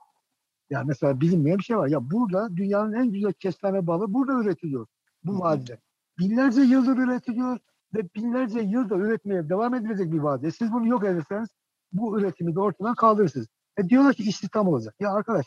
[0.70, 1.88] yani mesela bilinmeyen bir şey var.
[1.88, 4.88] Ya burada dünyanın en güzel kestane balı burada üretiliyor.
[5.24, 5.80] Bu vadide
[6.20, 7.60] binlerce yıldır üretiliyor
[7.96, 10.52] ve binlerce yılda üretmeye devam edilecek bir vade.
[10.52, 11.50] Siz bunu yok ederseniz
[11.92, 13.48] bu üretimi de ortadan kaldırırsınız.
[13.78, 14.96] E diyorlar ki istihdam olacak.
[15.00, 15.46] Ya arkadaş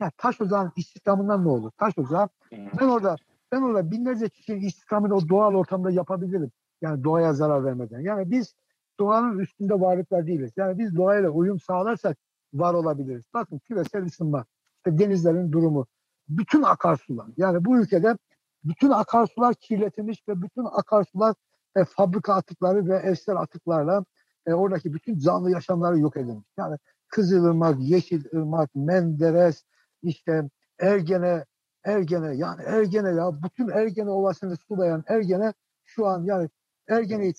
[0.00, 1.70] ya taş ocağın istihdamından ne olur?
[1.78, 3.16] Taş ocağı ben orada
[3.52, 6.50] ben orada binlerce kişinin istihdamını o doğal ortamda yapabilirim.
[6.80, 8.00] Yani doğaya zarar vermeden.
[8.00, 8.54] Yani biz
[9.00, 10.52] doğanın üstünde varlıklar değiliz.
[10.56, 12.16] Yani biz doğayla uyum sağlarsak
[12.54, 13.24] var olabiliriz.
[13.34, 14.44] Bakın küresel ısınma,
[14.76, 15.86] işte denizlerin durumu,
[16.28, 17.26] bütün akarsular.
[17.36, 18.16] Yani bu ülkede
[18.64, 21.34] bütün akarsular kirletilmiş ve bütün akarsular
[21.76, 24.04] e, fabrika atıkları ve evsel atıklarla
[24.46, 26.48] e, oradaki bütün canlı yaşamları yok edilmiş.
[26.58, 29.64] Yani Kızılırmak, Yeşilırmak, Menderes,
[30.02, 31.44] işte Ergene,
[31.84, 35.52] Ergene yani Ergene ya bütün Ergene ovasını sulayan Ergene
[35.84, 36.48] şu an yani
[36.88, 37.32] Ergene'yi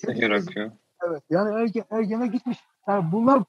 [1.08, 2.58] Evet yani Erge, Ergene gitmiş.
[2.88, 3.44] Yani bunlar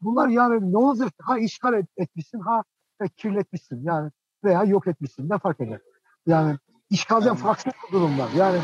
[0.00, 1.12] bunlar yani ne olacak?
[1.18, 2.64] Ha işgal et, etmişsin ha
[3.00, 4.10] e, kirletmişsin yani
[4.44, 5.80] veya yok etmişsin ne fark eder?
[6.26, 6.56] Yani
[6.90, 8.28] işgalden farklı durumlar.
[8.36, 8.58] Yani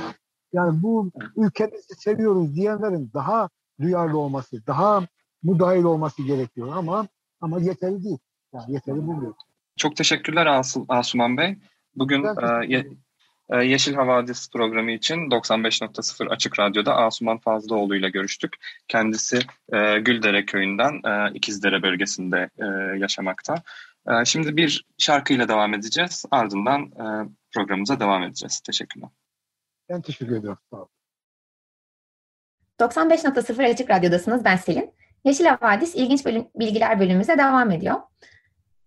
[0.52, 3.48] yani bu ülkemizi seviyoruz diyenlerin daha
[3.80, 5.06] duyarlı olması, daha
[5.42, 7.08] müdahil olması gerekiyor ama
[7.40, 8.18] ama yeterli değil.
[8.54, 9.34] Yani yeterli bulmuyor.
[9.76, 11.58] Çok teşekkürler Asum, Asuman Bey.
[11.96, 12.84] Bugün e,
[13.50, 18.56] e, Yeşil Havadis programı için 95.0 Açık Radyo'da Asuman Fazlıoğlu ile görüştük.
[18.88, 19.38] Kendisi
[19.72, 22.64] e, Güldere köyünden e, İkizdere bölgesinde e,
[22.98, 23.54] yaşamakta.
[24.08, 26.24] E, şimdi bir şarkıyla devam edeceğiz.
[26.30, 28.60] Ardından e, programımıza devam edeceğiz.
[28.60, 29.08] Teşekkürler.
[29.88, 30.58] Ben teşekkür ediyorum.
[30.70, 30.88] Sağ olun.
[32.80, 34.44] 95.0 Açık Radyo'dasınız.
[34.44, 34.94] Ben Selin.
[35.24, 38.00] Yeşil Havadis İlginç Bölüm, Bilgiler bölümümüze devam ediyor.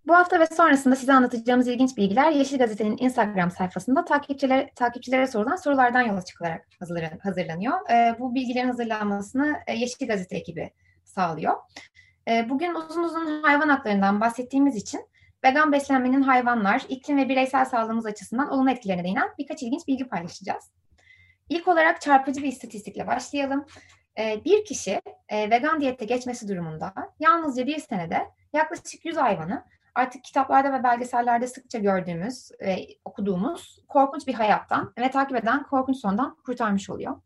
[0.08, 5.56] Bu hafta ve sonrasında size anlatacağımız ilginç bilgiler Yeşil Gazete'nin Instagram sayfasında takipçilere, takipçilere sorulan
[5.56, 6.68] sorulardan yola çıkılarak
[7.24, 7.90] hazırlanıyor.
[7.92, 10.72] E, bu bilgilerin hazırlanmasını e, Yeşil Gazete ekibi
[11.04, 11.54] sağlıyor.
[12.28, 15.08] E, bugün uzun uzun hayvan haklarından bahsettiğimiz için
[15.44, 20.72] vegan beslenmenin hayvanlar, iklim ve bireysel sağlığımız açısından olumlu etkilerine değinen birkaç ilginç bilgi paylaşacağız.
[21.50, 23.66] İlk olarak çarpıcı bir istatistikle başlayalım.
[24.20, 28.22] Ee, bir kişi e, vegan diyette geçmesi durumunda yalnızca bir senede
[28.54, 29.64] yaklaşık 100 hayvanı
[29.96, 35.98] artık kitaplarda ve belgesellerde sıkça gördüğümüz, e, okuduğumuz korkunç bir hayattan ve takip eden korkunç
[35.98, 37.22] sondan kurtarmış oluyor.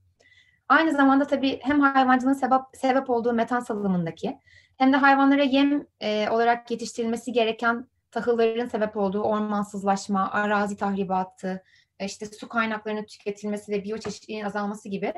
[0.69, 4.37] Aynı zamanda tabii hem hayvancılığın sebep, sebep olduğu metan salımındaki
[4.77, 7.87] hem de hayvanlara yem e, olarak yetiştirilmesi gereken
[8.17, 11.63] tahılların sebep olduğu ormansızlaşma, arazi tahribatı,
[11.99, 15.13] işte su kaynaklarının tüketilmesi ve biyoçeşitliliğin azalması gibi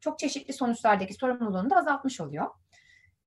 [0.00, 2.46] çok çeşitli sonuçlardaki sorumluluğunu da azaltmış oluyor.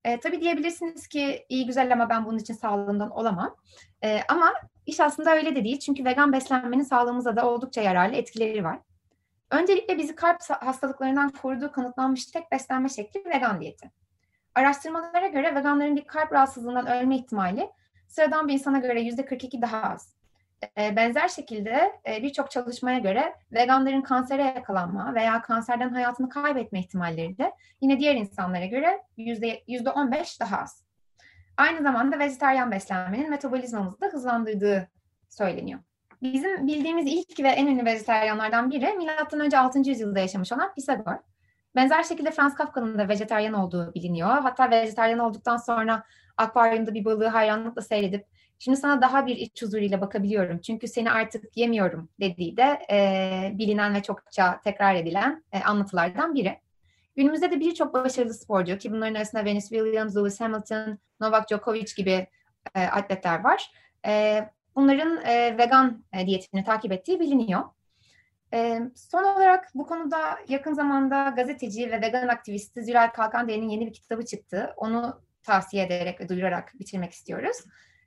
[0.04, 3.56] E, tabii diyebilirsiniz ki iyi güzel ama ben bunun için sağlığından olamam.
[4.04, 4.54] E, ama
[4.86, 5.80] iş aslında öyle de değil.
[5.80, 8.80] Çünkü vegan beslenmenin sağlığımıza da oldukça yararlı etkileri var.
[9.52, 13.92] Öncelikle bizi kalp hastalıklarından koruduğu kanıtlanmış tek beslenme şekli vegan diyeti.
[14.56, 17.70] Araştırmalara göre veganların bir kalp rahatsızlığından ölme ihtimali
[18.16, 20.16] sıradan bir insana göre %42 daha az.
[20.78, 27.38] E, benzer şekilde e, birçok çalışmaya göre veganların kansere yakalanma veya kanserden hayatını kaybetme ihtimalleri
[27.38, 27.52] de
[27.82, 30.86] yine diğer insanlara göre yüzde, yüzde 15 daha az.
[31.58, 34.90] Aynı zamanda vejetaryen beslenmenin metabolizmamızı da hızlandırdığı
[35.30, 35.80] söyleniyor.
[36.22, 39.58] Bizim bildiğimiz ilk ve en ünlü vejetaryenlerden biri M.Ö.
[39.58, 39.80] 6.
[39.80, 41.16] yüzyılda yaşamış olan Pisagor.
[41.76, 44.30] Benzer şekilde Franz Kafka'nın da vejetaryen olduğu biliniyor.
[44.30, 46.04] Hatta vejetaryen olduktan sonra
[46.38, 48.26] akvaryumda bir balığı hayranlıkla seyredip
[48.60, 53.94] şimdi sana daha bir iç huzuruyla bakabiliyorum çünkü seni artık yemiyorum dediği de e, bilinen
[53.94, 56.60] ve çokça tekrar edilen e, anlatılardan biri.
[57.16, 62.28] Günümüzde de birçok başarılı sporcu ki bunların arasında Venus Williams, Lewis Hamilton, Novak Djokovic gibi
[62.76, 63.72] e, atletler var.
[64.06, 64.44] E,
[64.76, 67.64] bunların e, vegan e, diyetini takip ettiği biliniyor.
[68.54, 73.94] E, son olarak bu konuda yakın zamanda gazeteci ve vegan aktivisti Zülal Kalkandere'nin yeni bir
[73.94, 74.74] kitabı çıktı.
[74.78, 77.58] Onu tavsiye ederek ve duyurarak bitirmek istiyoruz.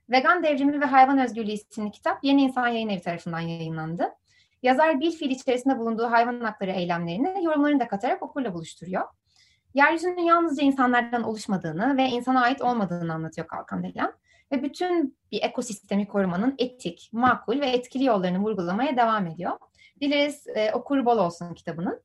[0.09, 4.09] Vegan Devrimi ve Hayvan Özgürlüğü isimli kitap Yeni İnsan Yayın Evi tarafından yayınlandı.
[4.63, 9.03] Yazar bir fiil içerisinde bulunduğu hayvan hakları eylemlerini yorumlarını da katarak okurla buluşturuyor.
[9.73, 14.13] Yeryüzünün yalnızca insanlardan oluşmadığını ve insana ait olmadığını anlatıyor Kalkan Delen.
[14.51, 19.57] Ve bütün bir ekosistemi korumanın etik, makul ve etkili yollarını vurgulamaya devam ediyor.
[20.01, 22.01] Dileriz e, okur bol olsun kitabının.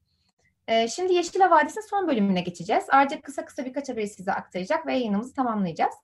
[0.69, 2.85] E, şimdi Yeşil Havadis'in son bölümüne geçeceğiz.
[2.89, 5.95] Ayrıca kısa kısa birkaç haberi size aktaracak ve yayınımızı tamamlayacağız.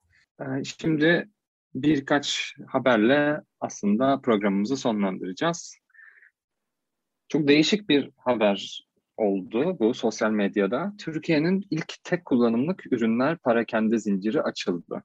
[0.41, 1.29] E, şimdi
[1.75, 5.77] birkaç haberle aslında programımızı sonlandıracağız.
[7.29, 8.87] Çok değişik bir haber
[9.17, 10.93] oldu bu sosyal medyada.
[10.99, 15.03] Türkiye'nin ilk tek kullanımlık ürünler parakende zinciri açıldı.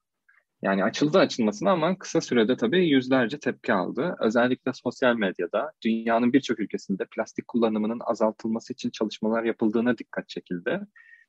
[0.65, 4.15] Yani açıldı açılmasına ama kısa sürede tabii yüzlerce tepki aldı.
[4.19, 10.79] Özellikle sosyal medyada dünyanın birçok ülkesinde plastik kullanımının azaltılması için çalışmalar yapıldığına dikkat çekildi.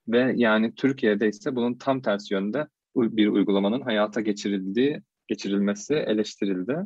[0.09, 2.67] Ve yani Türkiye'de ise bunun tam tersi yönde
[2.97, 6.77] bir uygulamanın hayata geçirildiği, geçirilmesi eleştirildi.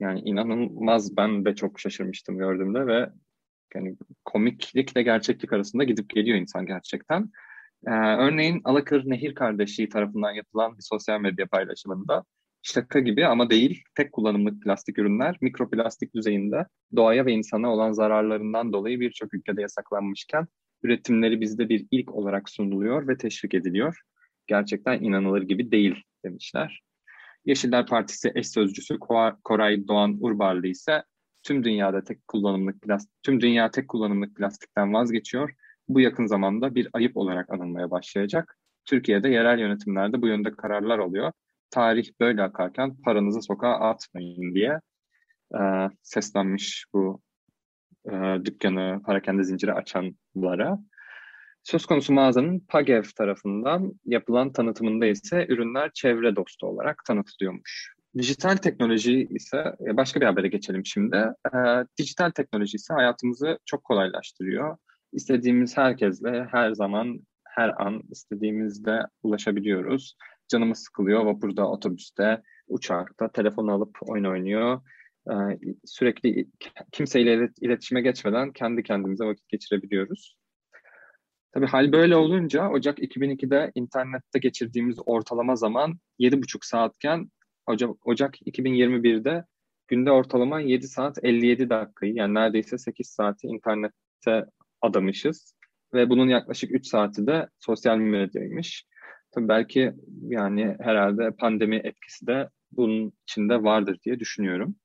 [0.00, 3.10] Yani inanılmaz ben de çok şaşırmıştım gördüğümde ve
[3.74, 7.30] yani komiklikle gerçeklik arasında gidip geliyor insan gerçekten.
[7.86, 12.24] Ee, örneğin Alakır Nehir Kardeşliği tarafından yapılan bir sosyal medya paylaşımında
[12.62, 16.66] şaka gibi ama değil tek kullanımlık plastik ürünler mikroplastik düzeyinde
[16.96, 20.46] doğaya ve insana olan zararlarından dolayı birçok ülkede yasaklanmışken
[20.82, 24.00] üretimleri bizde bir ilk olarak sunuluyor ve teşvik ediliyor.
[24.46, 26.82] Gerçekten inanılır gibi değil demişler.
[27.44, 28.98] Yeşiller Partisi eş sözcüsü
[29.44, 31.02] Koray Doğan Urbarlı ise
[31.42, 35.54] tüm dünyada tek kullanımlık plastik, tüm dünya tek kullanımlık plastikten vazgeçiyor.
[35.88, 38.58] Bu yakın zamanda bir ayıp olarak anılmaya başlayacak.
[38.84, 41.32] Türkiye'de yerel yönetimlerde bu yönde kararlar oluyor.
[41.70, 44.80] Tarih böyle akarken paranızı sokağa atmayın diye
[45.54, 45.60] e,
[46.02, 47.20] seslenmiş bu
[48.10, 48.12] e,
[48.44, 50.78] dükkanı parakende zinciri açanlara.
[51.62, 57.96] Söz konusu mağazanın Pagev tarafından yapılan tanıtımında ise ürünler çevre dostu olarak tanıtılıyormuş.
[58.18, 61.16] Dijital teknoloji ise e, başka bir habere geçelim şimdi.
[61.54, 61.58] E,
[61.98, 64.76] dijital teknoloji ise hayatımızı çok kolaylaştırıyor.
[65.16, 70.16] İstediğimiz herkesle her zaman, her an istediğimizde ulaşabiliyoruz.
[70.48, 74.80] Canımız sıkılıyor vapurda, otobüste, uçakta, telefonu alıp oyun oynuyor.
[75.30, 75.34] E,
[75.84, 76.48] sürekli
[76.92, 80.36] kimseyle iletişime geçmeden kendi kendimize vakit geçirebiliyoruz.
[81.52, 87.30] Tabii hal böyle olunca Ocak 2002'de internette geçirdiğimiz ortalama zaman 7,5 saatken
[88.04, 89.44] Ocak 2021'de
[89.88, 94.46] günde ortalama 7 saat 57 dakikayı yani neredeyse 8 saati internette
[94.86, 95.56] adamışız.
[95.94, 98.86] Ve bunun yaklaşık 3 saati de sosyal medyaymış.
[99.30, 104.76] Tabii belki yani herhalde pandemi etkisi de bunun içinde vardır diye düşünüyorum.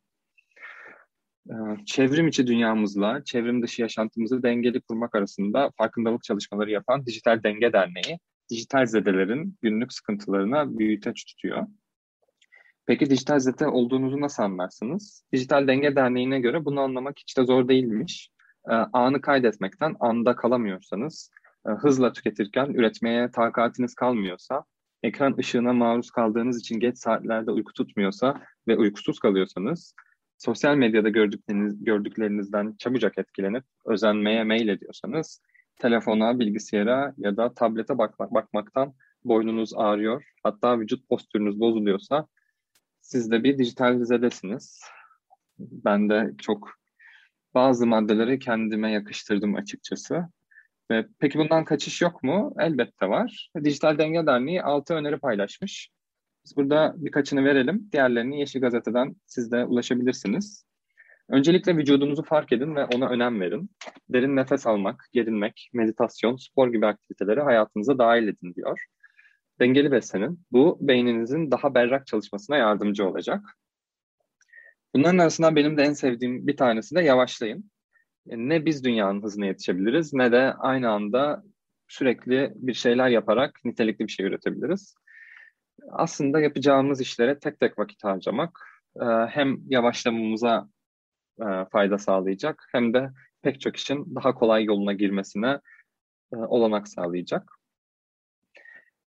[1.50, 1.54] Ee,
[1.86, 8.20] çevrim içi dünyamızla çevrim dışı yaşantımızı dengeli kurmak arasında farkındalık çalışmaları yapan Dijital Denge Derneği,
[8.50, 11.68] dijital zedelerin günlük sıkıntılarına büyüteç tutuyor.
[12.86, 15.24] Peki dijital zete olduğunuzu nasıl anlarsınız?
[15.34, 18.30] Dijital Denge Derneği'ne göre bunu anlamak hiç de zor değilmiş.
[18.70, 21.32] E, anı kaydetmekten anda kalamıyorsanız,
[21.68, 24.64] e, hızla tüketirken üretmeye takatiniz kalmıyorsa,
[25.04, 29.96] ekran ışığına maruz kaldığınız için geç saatlerde uyku tutmuyorsa ve uykusuz kalıyorsanız,
[30.38, 35.42] sosyal medyada gördükleriniz, gördüklerinizden çabucak etkilenip özenmeye mail ediyorsanız,
[35.80, 38.94] telefona, bilgisayara ya da tablete bakmak, bakmaktan
[39.26, 42.28] boynunuz ağrıyor, hatta vücut postürünüz bozuluyorsa
[43.02, 44.82] siz de bir dijital zedesiniz.
[45.60, 46.81] Ben de çok
[47.54, 50.28] bazı maddeleri kendime yakıştırdım açıkçası.
[50.92, 52.54] Ve peki bundan kaçış yok mu?
[52.60, 53.50] Elbette var.
[53.64, 55.90] Dijital Denge Derneği 6 öneri paylaşmış.
[56.46, 57.90] Biz burada birkaçını verelim.
[57.92, 60.66] Diğerlerini Yeşil Gazete'den siz de ulaşabilirsiniz.
[61.30, 63.70] Öncelikle vücudunuzu fark edin ve ona önem verin.
[64.10, 68.86] Derin nefes almak, gerinmek, meditasyon, spor gibi aktiviteleri hayatınıza dahil edin diyor.
[69.60, 70.40] Dengeli beslenin.
[70.52, 73.42] Bu beyninizin daha berrak çalışmasına yardımcı olacak.
[74.96, 77.72] Bunların arasından benim de en sevdiğim bir tanesi de yavaşlayın.
[78.26, 81.44] Yani ne biz dünyanın hızına yetişebiliriz ne de aynı anda
[81.88, 84.96] sürekli bir şeyler yaparak nitelikli bir şey üretebiliriz.
[85.92, 88.60] Aslında yapacağımız işlere tek tek vakit harcamak
[89.02, 90.70] e, hem yavaşlamamıza
[91.42, 93.10] e, fayda sağlayacak hem de
[93.42, 95.60] pek çok işin daha kolay yoluna girmesine
[96.34, 97.61] e, olanak sağlayacak.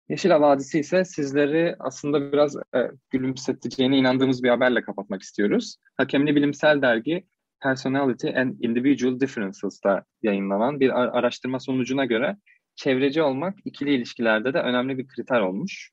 [0.10, 5.78] Yeşil Havadisi ise sizleri aslında biraz e, gülümseteceğine inandığımız bir haberle kapatmak istiyoruz.
[5.98, 7.28] Hakemli Bilimsel Dergi
[7.62, 12.38] Personality and Individual Differences'ta yayınlanan bir araştırma sonucuna göre
[12.76, 15.92] çevreci olmak ikili ilişkilerde de önemli bir kriter olmuş.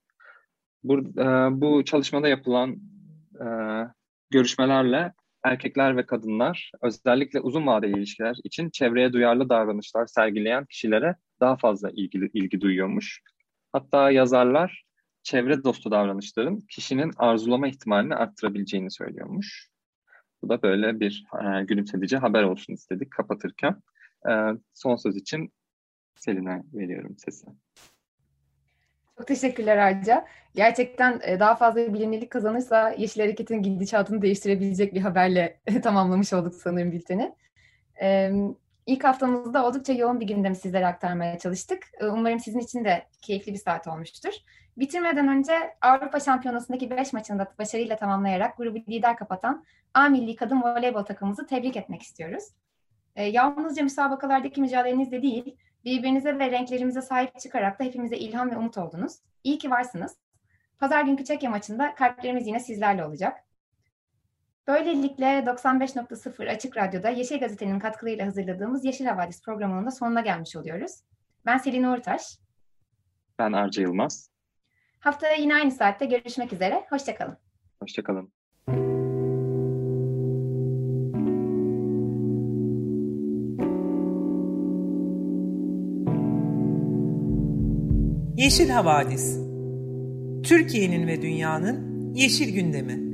[0.84, 1.24] Bu, e,
[1.60, 2.76] bu çalışmada yapılan
[3.40, 3.46] e,
[4.30, 5.12] görüşmelerle
[5.44, 11.90] erkekler ve kadınlar özellikle uzun vadeli ilişkiler için çevreye duyarlı davranışlar sergileyen kişilere daha fazla
[11.90, 13.22] ilgi, ilgi duyuyormuş.
[13.74, 14.84] Hatta yazarlar
[15.22, 19.68] çevre dostu davranışların kişinin arzulama ihtimalini arttırabileceğini söylüyormuş.
[20.42, 23.82] Bu da böyle bir e, gülümsedici haber olsun istedik kapatırken.
[24.28, 24.32] E,
[24.74, 25.52] son söz için
[26.14, 27.46] Selin'e veriyorum sesi.
[29.18, 30.26] Çok teşekkürler Arca.
[30.54, 36.92] Gerçekten e, daha fazla bilinirlik kazanırsa Yeşil Hareket'in gidişatını değiştirebilecek bir haberle tamamlamış olduk sanırım
[36.92, 37.34] bülteni.
[38.86, 41.82] İlk haftamızda oldukça yoğun bir gündemi sizlere aktarmaya çalıştık.
[42.00, 44.32] Ee, umarım sizin için de keyifli bir saat olmuştur.
[44.76, 49.64] Bitirmeden önce Avrupa Şampiyonası'ndaki 5 maçında başarıyla tamamlayarak grubu lider kapatan
[49.94, 52.44] A milli kadın voleybol takımımızı tebrik etmek istiyoruz.
[53.16, 58.78] E, yalnızca müsabakalardaki mücadelenizde değil, birbirinize ve renklerimize sahip çıkarak da hepimize ilham ve umut
[58.78, 59.12] oldunuz.
[59.44, 60.16] İyi ki varsınız.
[60.78, 63.44] Pazar günkü Çekya maçında kalplerimiz yine sizlerle olacak.
[64.66, 70.92] Böylelikle 95.0 Açık Radyo'da Yeşil Gazete'nin katkılarıyla hazırladığımız Yeşil Havadis programının da sonuna gelmiş oluyoruz.
[71.46, 72.38] Ben Selin Uğurtaş.
[73.38, 74.30] Ben Arca Yılmaz.
[75.00, 76.86] Haftaya yine aynı saatte görüşmek üzere.
[76.90, 77.36] Hoşçakalın.
[77.82, 78.32] Hoşçakalın.
[88.36, 89.38] Yeşil Havadis
[90.42, 93.13] Türkiye'nin ve dünyanın yeşil gündemi.